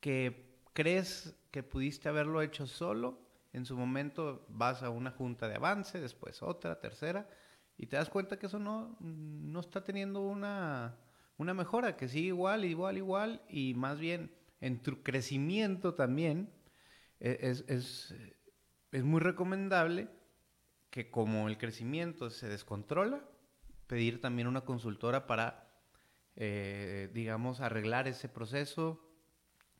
[0.00, 3.20] que crees que pudiste haberlo hecho solo,
[3.52, 7.28] en su momento vas a una junta de avance, después otra, tercera,
[7.76, 10.96] y te das cuenta que eso no, no está teniendo una,
[11.36, 16.50] una mejora, que sigue igual, igual, igual, y más bien en tu crecimiento también
[17.20, 18.14] e- es, es,
[18.90, 20.08] es muy recomendable
[20.90, 23.24] que como el crecimiento se descontrola,
[23.86, 25.70] pedir también una consultora para,
[26.36, 29.11] eh, digamos, arreglar ese proceso,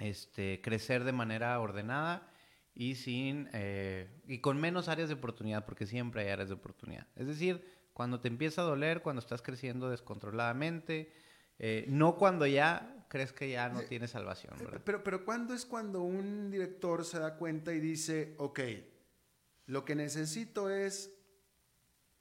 [0.02, 2.28] este, crecer de manera ordenada
[2.74, 7.06] y sin eh, y con menos áreas de oportunidad, porque siempre hay áreas de oportunidad.
[7.16, 11.12] Es decir, cuando te empieza a doler, cuando estás creciendo descontroladamente,
[11.58, 14.80] eh, no cuando ya crees que ya no tienes salvación, Eh, ¿verdad?
[14.84, 18.60] Pero, pero ¿cuándo es cuando un director se da cuenta y dice, ok,
[19.66, 21.14] lo que necesito es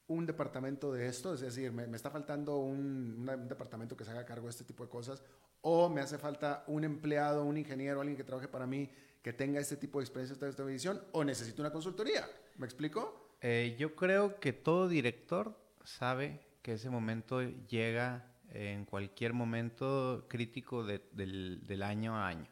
[0.08, 4.26] un departamento de esto, es decir, me, me está faltando un departamento que se haga
[4.26, 5.24] cargo de este tipo de cosas,
[5.62, 8.89] o me hace falta un empleado, un ingeniero, alguien que trabaje para mí,
[9.22, 12.28] que tenga este tipo de experiencia, esta, esta visión, o necesito una consultoría.
[12.57, 13.36] ¿Me explico?
[13.41, 20.84] Eh, yo creo que todo director sabe que ese momento llega en cualquier momento crítico
[20.84, 22.47] de- del, del año a año.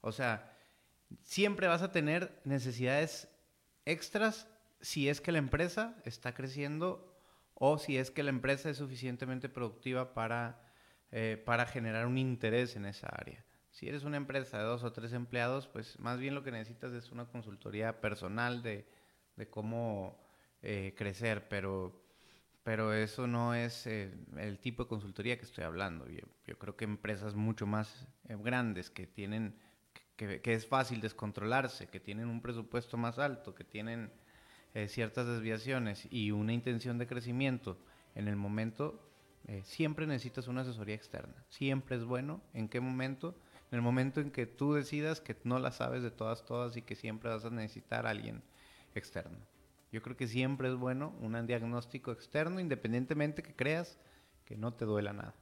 [0.00, 0.56] O sea,
[1.22, 3.28] siempre vas a tener necesidades
[3.84, 4.46] extras
[4.80, 7.12] si es que la empresa está creciendo
[7.54, 10.69] o si es que la empresa es suficientemente productiva para,
[11.12, 13.44] eh, para generar un interés en esa área.
[13.70, 16.92] Si eres una empresa de dos o tres empleados, pues más bien lo que necesitas
[16.92, 18.86] es una consultoría personal de,
[19.50, 20.24] cómo
[20.62, 22.00] eh, crecer, pero,
[22.62, 26.06] pero eso no es eh, el tipo de consultoría que estoy hablando.
[26.08, 29.58] Yo, creo que empresas mucho más grandes que tienen,
[30.14, 34.12] que, que es fácil descontrolarse, que tienen un presupuesto más alto, que tienen
[34.86, 37.76] ciertas desviaciones y una intención de crecimiento
[38.14, 39.09] en el momento,
[39.46, 41.34] eh, siempre necesitas una asesoría externa.
[41.48, 42.40] Siempre es bueno.
[42.54, 43.34] ¿En qué momento?
[43.70, 46.82] En el momento en que tú decidas que no la sabes de todas, todas y
[46.82, 48.42] que siempre vas a necesitar a alguien
[48.94, 49.38] externo.
[49.92, 53.98] Yo creo que siempre es bueno un diagnóstico externo, independientemente que creas
[54.44, 55.34] que no te duela nada.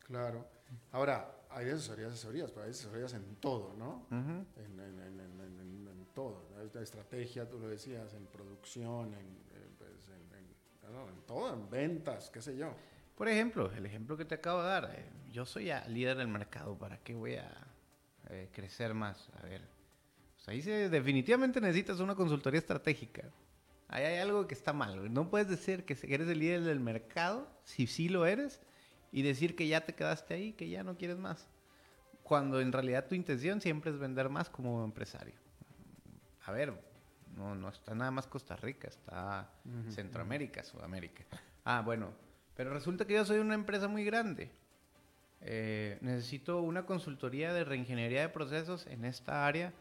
[0.00, 0.46] Claro.
[0.92, 4.06] Ahora, hay asesorías, asesorías, pero hay asesorías en todo, ¿no?
[4.10, 6.48] En, en- en- en- en- en- en todo.
[6.74, 11.68] La estrategia, tú lo decías, en producción, en, en, pues, en- en- en todo, en
[11.70, 12.74] ventas, qué sé yo.
[13.22, 16.76] Por ejemplo, el ejemplo que te acabo de dar, eh, yo soy líder del mercado,
[16.76, 17.52] ¿para qué voy a
[18.30, 19.30] eh, crecer más?
[19.40, 19.62] A ver,
[20.34, 23.22] pues ahí se, definitivamente necesitas una consultoría estratégica.
[23.86, 25.14] Ahí hay algo que está mal.
[25.14, 28.60] No puedes decir que eres el líder del mercado, si sí lo eres,
[29.12, 31.46] y decir que ya te quedaste ahí, que ya no quieres más.
[32.24, 35.36] Cuando en realidad tu intención siempre es vender más como empresario.
[36.44, 36.74] A ver,
[37.36, 39.48] no, no está nada más Costa Rica, está
[39.90, 41.22] Centroamérica, Sudamérica.
[41.64, 42.12] Ah, bueno,
[42.54, 44.50] pero resulta que yo soy una empresa muy grande.
[45.40, 49.72] Eh, necesito una consultoría de reingeniería de procesos en esta área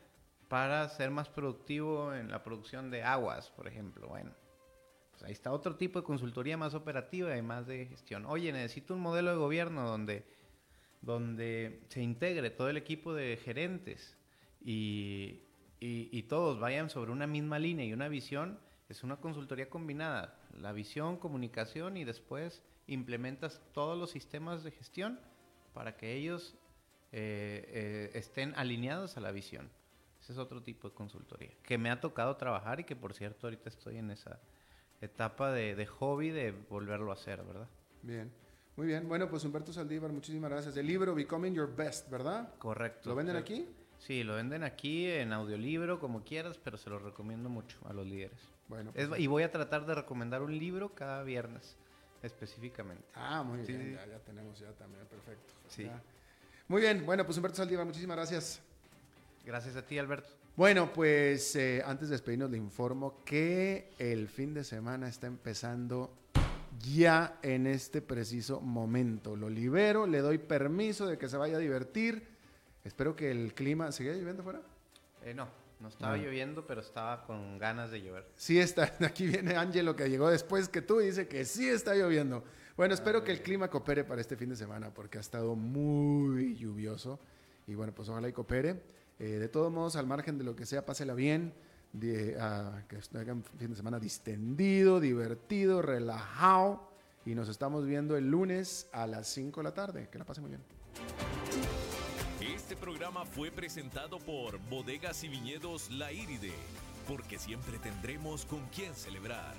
[0.48, 4.08] para ser más productivo en la producción de aguas, por ejemplo.
[4.08, 4.32] Bueno,
[5.12, 8.26] pues ahí está otro tipo de consultoría más operativa y más de gestión.
[8.26, 10.26] Oye, necesito un modelo de gobierno donde,
[11.02, 14.18] donde se integre todo el equipo de gerentes
[14.64, 15.44] y,
[15.80, 18.60] y- y todos vayan sobre una misma línea y una visión.
[18.90, 20.38] Es una consultoría combinada.
[20.60, 25.20] La visión, comunicación y después implementas todos los sistemas de gestión
[25.74, 26.56] para que ellos
[27.12, 29.70] eh, eh, estén alineados a la visión.
[30.22, 33.48] Ese es otro tipo de consultoría que me ha tocado trabajar y que por cierto
[33.48, 34.40] ahorita estoy en esa,
[35.02, 37.68] etapa de, de hobby de volverlo a hacer, ¿verdad?
[38.04, 38.32] Bien.
[38.78, 39.08] Muy bien.
[39.08, 40.78] Bueno, pues Humberto Saldívar, muchísimas gracias.
[40.78, 42.54] El libro Becoming Your Best, ¿verdad?
[42.58, 43.10] Correcto.
[43.10, 43.68] ¿Lo venden aquí?
[43.98, 48.08] Sí, lo venden aquí en audiolibro, como quieras, pero se lo recomiendo mucho a los
[48.08, 48.40] líderes.
[48.72, 48.92] Bueno.
[48.96, 51.76] Es- pues- y voy a tratar de recomendar un libro cada viernes,
[52.24, 53.04] específicamente.
[53.14, 53.86] Ah, muy Sí, bien.
[53.90, 53.94] sí.
[53.96, 55.06] Ya, ya tenemos ya también.
[55.08, 55.54] Perfecto.
[55.68, 55.84] Sí.
[55.84, 56.02] Ya.
[56.70, 57.06] Muy bien.
[57.06, 58.62] Bueno, pues Humberto Saldívar, muchísimas gracias.
[59.46, 60.30] Gracias a ti, Alberto.
[60.56, 66.14] Bueno, pues eh, antes de despedirnos le informo que el fin de semana está empezando
[66.94, 69.36] ya en este preciso momento.
[69.36, 72.26] Lo libero, le doy permiso de que se vaya a divertir.
[72.86, 73.92] Espero que el clima...
[73.92, 74.62] ¿Sigue lloviendo fuera?
[75.24, 75.48] Eh, no,
[75.82, 76.18] no estaba Ah.
[76.18, 78.28] lloviendo, pero estaba con ganas de llover.
[78.36, 78.84] Sí está.
[79.02, 82.44] Aquí viene Ángelo que llegó después que tú y dice que sí está lloviendo.
[82.78, 86.56] Bueno, espero que el clima coopere para este fin de semana porque ha estado muy
[86.56, 87.20] lluvioso.
[87.68, 88.82] Y bueno, pues ojalá y coopere.
[89.20, 91.54] Eh, de todos modos, al margen de lo que sea, pásela bien.
[91.94, 96.90] De, ah, que hagan un fin de semana distendido, divertido, relajado.
[97.26, 100.08] Y nos estamos viendo el lunes a las 5 de la tarde.
[100.12, 101.51] Que la pasen muy bien.
[102.72, 106.54] Este programa fue presentado por Bodegas y Viñedos La Iride,
[107.06, 109.56] porque siempre tendremos con quién celebrar.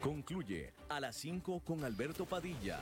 [0.00, 2.80] Concluye a las 5 con Alberto Padilla.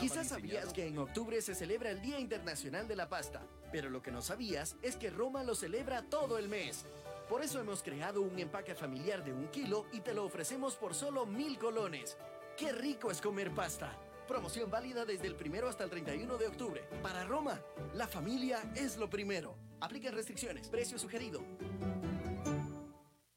[0.00, 4.02] Quizás sabías que en octubre se celebra el Día Internacional de la Pasta, pero lo
[4.02, 6.84] que no sabías es que Roma lo celebra todo el mes.
[7.28, 10.94] Por eso hemos creado un empaque familiar de un kilo y te lo ofrecemos por
[10.94, 12.16] solo mil colones.
[12.56, 13.98] ¡Qué rico es comer pasta!
[14.26, 16.82] Promoción válida desde el primero hasta el 31 de octubre.
[17.02, 17.60] Para Roma,
[17.94, 19.56] la familia es lo primero.
[19.80, 20.68] Aplican restricciones.
[20.68, 21.42] Precio sugerido.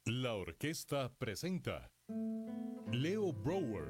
[0.06, 1.90] La orquesta presenta
[2.90, 3.88] Leo Brower,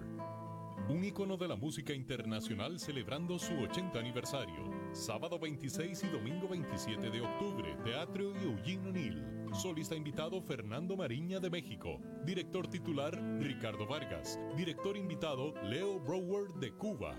[0.88, 4.70] un ícono de la música internacional celebrando su 80 aniversario.
[4.92, 9.31] Sábado 26 y domingo 27 de octubre, Teatro Eugene O'Neill.
[9.52, 12.00] Solista invitado Fernando Mariña de México.
[12.24, 14.40] Director titular Ricardo Vargas.
[14.56, 17.18] Director invitado Leo Brower de Cuba.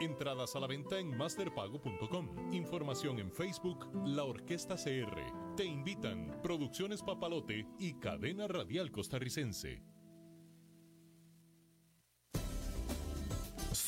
[0.00, 2.52] Entradas a la venta en masterpago.com.
[2.52, 5.54] Información en Facebook La Orquesta CR.
[5.56, 9.99] Te invitan Producciones Papalote y Cadena Radial Costarricense.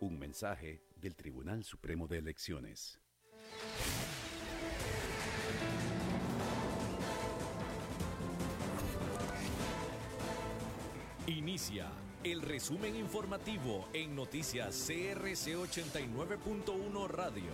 [0.00, 2.98] Un mensaje del Tribunal Supremo de Elecciones.
[11.26, 11.88] Inicia
[12.24, 17.50] el resumen informativo en noticias CRC 89.1 Radio.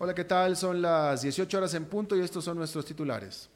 [0.00, 0.56] Hola, ¿qué tal?
[0.56, 3.51] Son las 18 horas en punto y estos son nuestros titulares.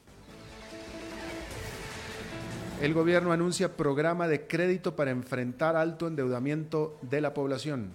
[2.80, 7.90] El gobierno anuncia programa de crédito para enfrentar alto endeudamiento de la población.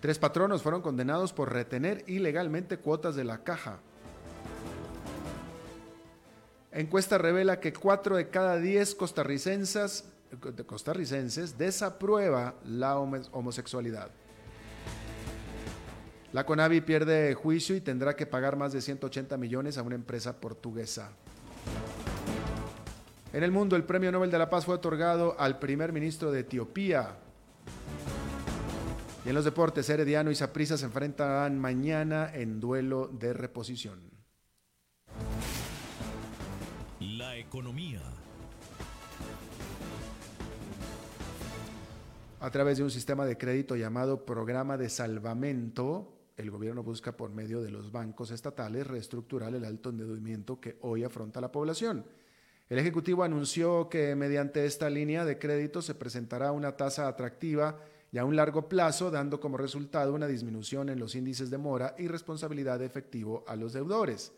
[0.00, 3.78] Tres patronos fueron condenados por retener ilegalmente cuotas de la caja.
[6.72, 10.04] Encuesta revela que 4 de cada 10 costarricenses,
[10.66, 14.10] costarricenses desaprueba la homo- homosexualidad.
[16.32, 20.40] La Conavi pierde juicio y tendrá que pagar más de 180 millones a una empresa
[20.40, 21.10] portuguesa.
[23.32, 26.40] En el mundo, el Premio Nobel de la Paz fue otorgado al primer ministro de
[26.40, 27.16] Etiopía.
[29.24, 34.00] Y en los deportes, Herediano y Saprissa se enfrentarán mañana en duelo de reposición.
[36.98, 38.02] La economía.
[42.40, 47.30] A través de un sistema de crédito llamado Programa de Salvamento, el gobierno busca por
[47.30, 52.04] medio de los bancos estatales reestructurar el alto endeudamiento que hoy afronta la población.
[52.70, 57.80] El Ejecutivo anunció que mediante esta línea de crédito se presentará una tasa atractiva
[58.12, 61.96] y a un largo plazo, dando como resultado una disminución en los índices de mora
[61.98, 64.32] y responsabilidad de efectivo a los deudores.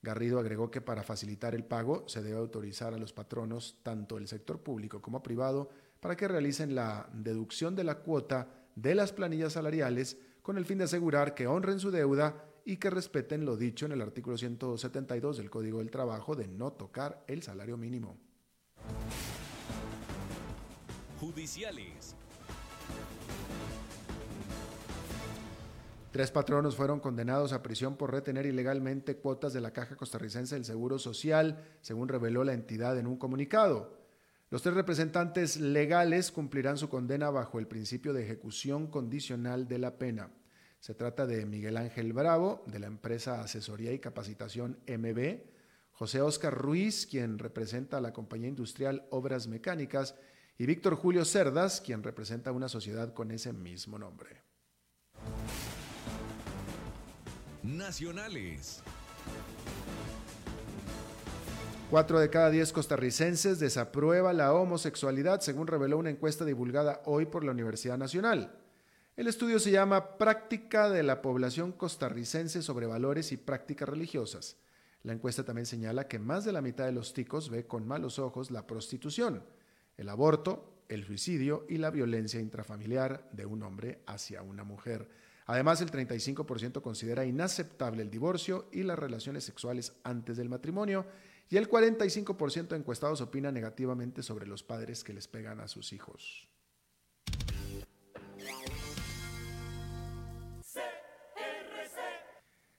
[0.00, 4.28] Garrido agregó que para facilitar el pago se debe autorizar a los patronos, tanto del
[4.28, 5.68] sector público como privado,
[6.00, 10.78] para que realicen la deducción de la cuota de las planillas salariales con el fin
[10.78, 15.38] de asegurar que honren su deuda y que respeten lo dicho en el artículo 172
[15.38, 18.18] del Código del Trabajo de no tocar el salario mínimo.
[21.18, 22.14] Judiciales.
[26.10, 30.66] Tres patronos fueron condenados a prisión por retener ilegalmente cuotas de la Caja Costarricense del
[30.66, 33.96] Seguro Social, según reveló la entidad en un comunicado.
[34.50, 39.96] Los tres representantes legales cumplirán su condena bajo el principio de ejecución condicional de la
[39.96, 40.28] pena.
[40.80, 45.40] Se trata de Miguel Ángel Bravo, de la empresa Asesoría y Capacitación MB,
[45.92, 50.14] José Oscar Ruiz, quien representa a la compañía industrial Obras Mecánicas,
[50.56, 54.42] y Víctor Julio Cerdas, quien representa una sociedad con ese mismo nombre.
[57.62, 58.82] Nacionales.
[61.90, 67.44] Cuatro de cada diez costarricenses desaprueba la homosexualidad, según reveló una encuesta divulgada hoy por
[67.44, 68.52] la Universidad Nacional.
[69.18, 74.58] El estudio se llama Práctica de la población costarricense sobre valores y prácticas religiosas.
[75.02, 78.20] La encuesta también señala que más de la mitad de los ticos ve con malos
[78.20, 79.42] ojos la prostitución,
[79.96, 85.10] el aborto, el suicidio y la violencia intrafamiliar de un hombre hacia una mujer.
[85.46, 91.04] Además, el 35% considera inaceptable el divorcio y las relaciones sexuales antes del matrimonio
[91.50, 95.92] y el 45% de encuestados opina negativamente sobre los padres que les pegan a sus
[95.92, 96.48] hijos.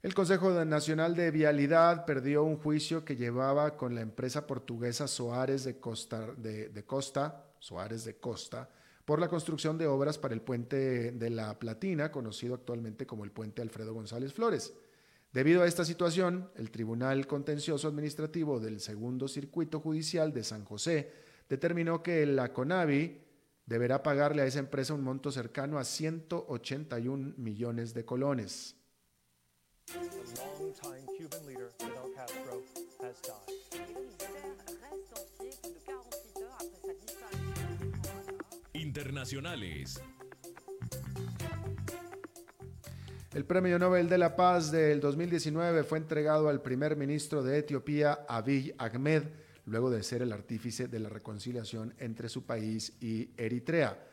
[0.02, 5.66] El Consejo Nacional de Vialidad perdió un juicio que llevaba con la empresa portuguesa Soares
[5.66, 8.70] de Costa, de, de Costa, Soares de Costa,
[9.04, 13.32] por la construcción de obras para el puente de la Platina, conocido actualmente como el
[13.32, 14.74] puente Alfredo González Flores.
[15.34, 21.12] Debido a esta situación, el Tribunal Contencioso Administrativo del Segundo Circuito Judicial de San José
[21.50, 23.20] determinó que la CONAVI
[23.66, 28.79] deberá pagarle a esa empresa un monto cercano a 181 millones de colones.
[38.74, 40.02] Internacionales.
[43.34, 48.26] El Premio Nobel de la Paz del 2019 fue entregado al primer ministro de Etiopía,
[48.28, 49.24] Abiy Ahmed,
[49.66, 54.09] luego de ser el artífice de la reconciliación entre su país y Eritrea.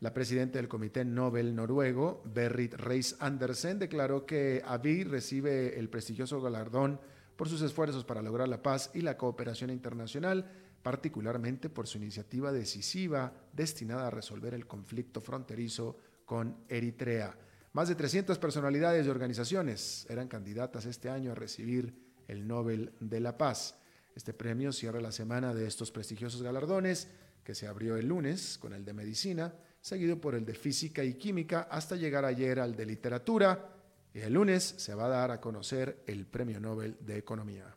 [0.00, 6.40] La presidenta del Comité Nobel noruego, Berit Reis Andersen, declaró que Abiy recibe el prestigioso
[6.40, 6.98] galardón
[7.36, 10.50] por sus esfuerzos para lograr la paz y la cooperación internacional,
[10.82, 17.36] particularmente por su iniciativa decisiva destinada a resolver el conflicto fronterizo con Eritrea.
[17.74, 21.94] Más de 300 personalidades y organizaciones eran candidatas este año a recibir
[22.26, 23.76] el Nobel de la Paz.
[24.16, 27.08] Este premio cierra la semana de estos prestigiosos galardones,
[27.44, 31.14] que se abrió el lunes con el de Medicina, seguido por el de Física y
[31.14, 33.68] Química, hasta llegar ayer al de Literatura,
[34.12, 37.74] y el lunes se va a dar a conocer el Premio Nobel de Economía.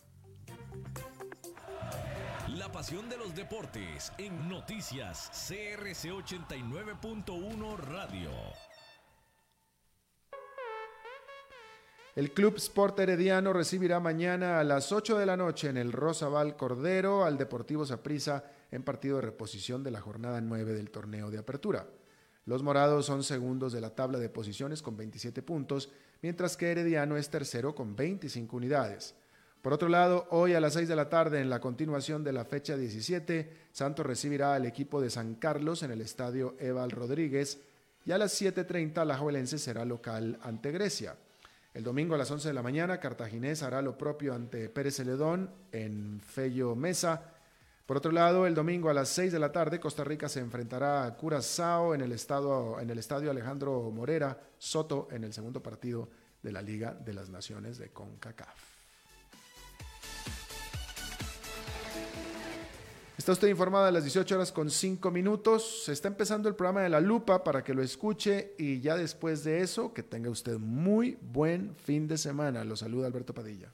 [2.58, 8.32] La pasión de los deportes en noticias CRC 89.1 Radio.
[12.16, 16.56] El Club Sport Herediano recibirá mañana a las 8 de la noche en el Rosabal
[16.56, 18.44] Cordero al Deportivo Saprissa
[18.74, 21.88] en partido de reposición de la jornada 9 del torneo de apertura.
[22.46, 25.92] Los morados son segundos de la tabla de posiciones con 27 puntos,
[26.24, 29.16] mientras que Herediano es tercero con 25 unidades.
[29.62, 32.46] Por otro lado, hoy a las 6 de la tarde, en la continuación de la
[32.46, 37.62] fecha 17, Santos recibirá al equipo de San Carlos en el estadio Eval Rodríguez
[38.06, 41.16] y a las 7.30 la Jovelense será local ante Grecia.
[41.76, 45.50] El domingo a las 11 de la mañana, Cartaginés hará lo propio ante Pérez Celedón
[45.72, 47.33] en Fello Mesa.
[47.86, 51.04] Por otro lado, el domingo a las 6 de la tarde, Costa Rica se enfrentará
[51.04, 56.08] a Curazao en el, estado, en el estadio Alejandro Morera Soto en el segundo partido
[56.42, 58.74] de la Liga de las Naciones de CONCACAF.
[63.18, 65.84] Está usted informada a las 18 horas con 5 minutos.
[65.84, 69.44] Se está empezando el programa de La Lupa para que lo escuche y ya después
[69.44, 72.64] de eso, que tenga usted muy buen fin de semana.
[72.64, 73.74] Lo saluda Alberto Padilla.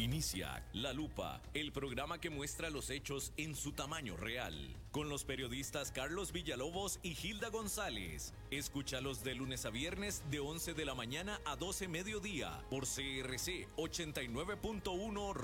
[0.00, 4.54] Inicia La Lupa, el programa que muestra los hechos en su tamaño real,
[4.92, 8.32] con los periodistas Carlos Villalobos y Hilda González.
[8.50, 13.68] Escúchalos de lunes a viernes de 11 de la mañana a 12 mediodía por CRC
[13.76, 15.34] 89.1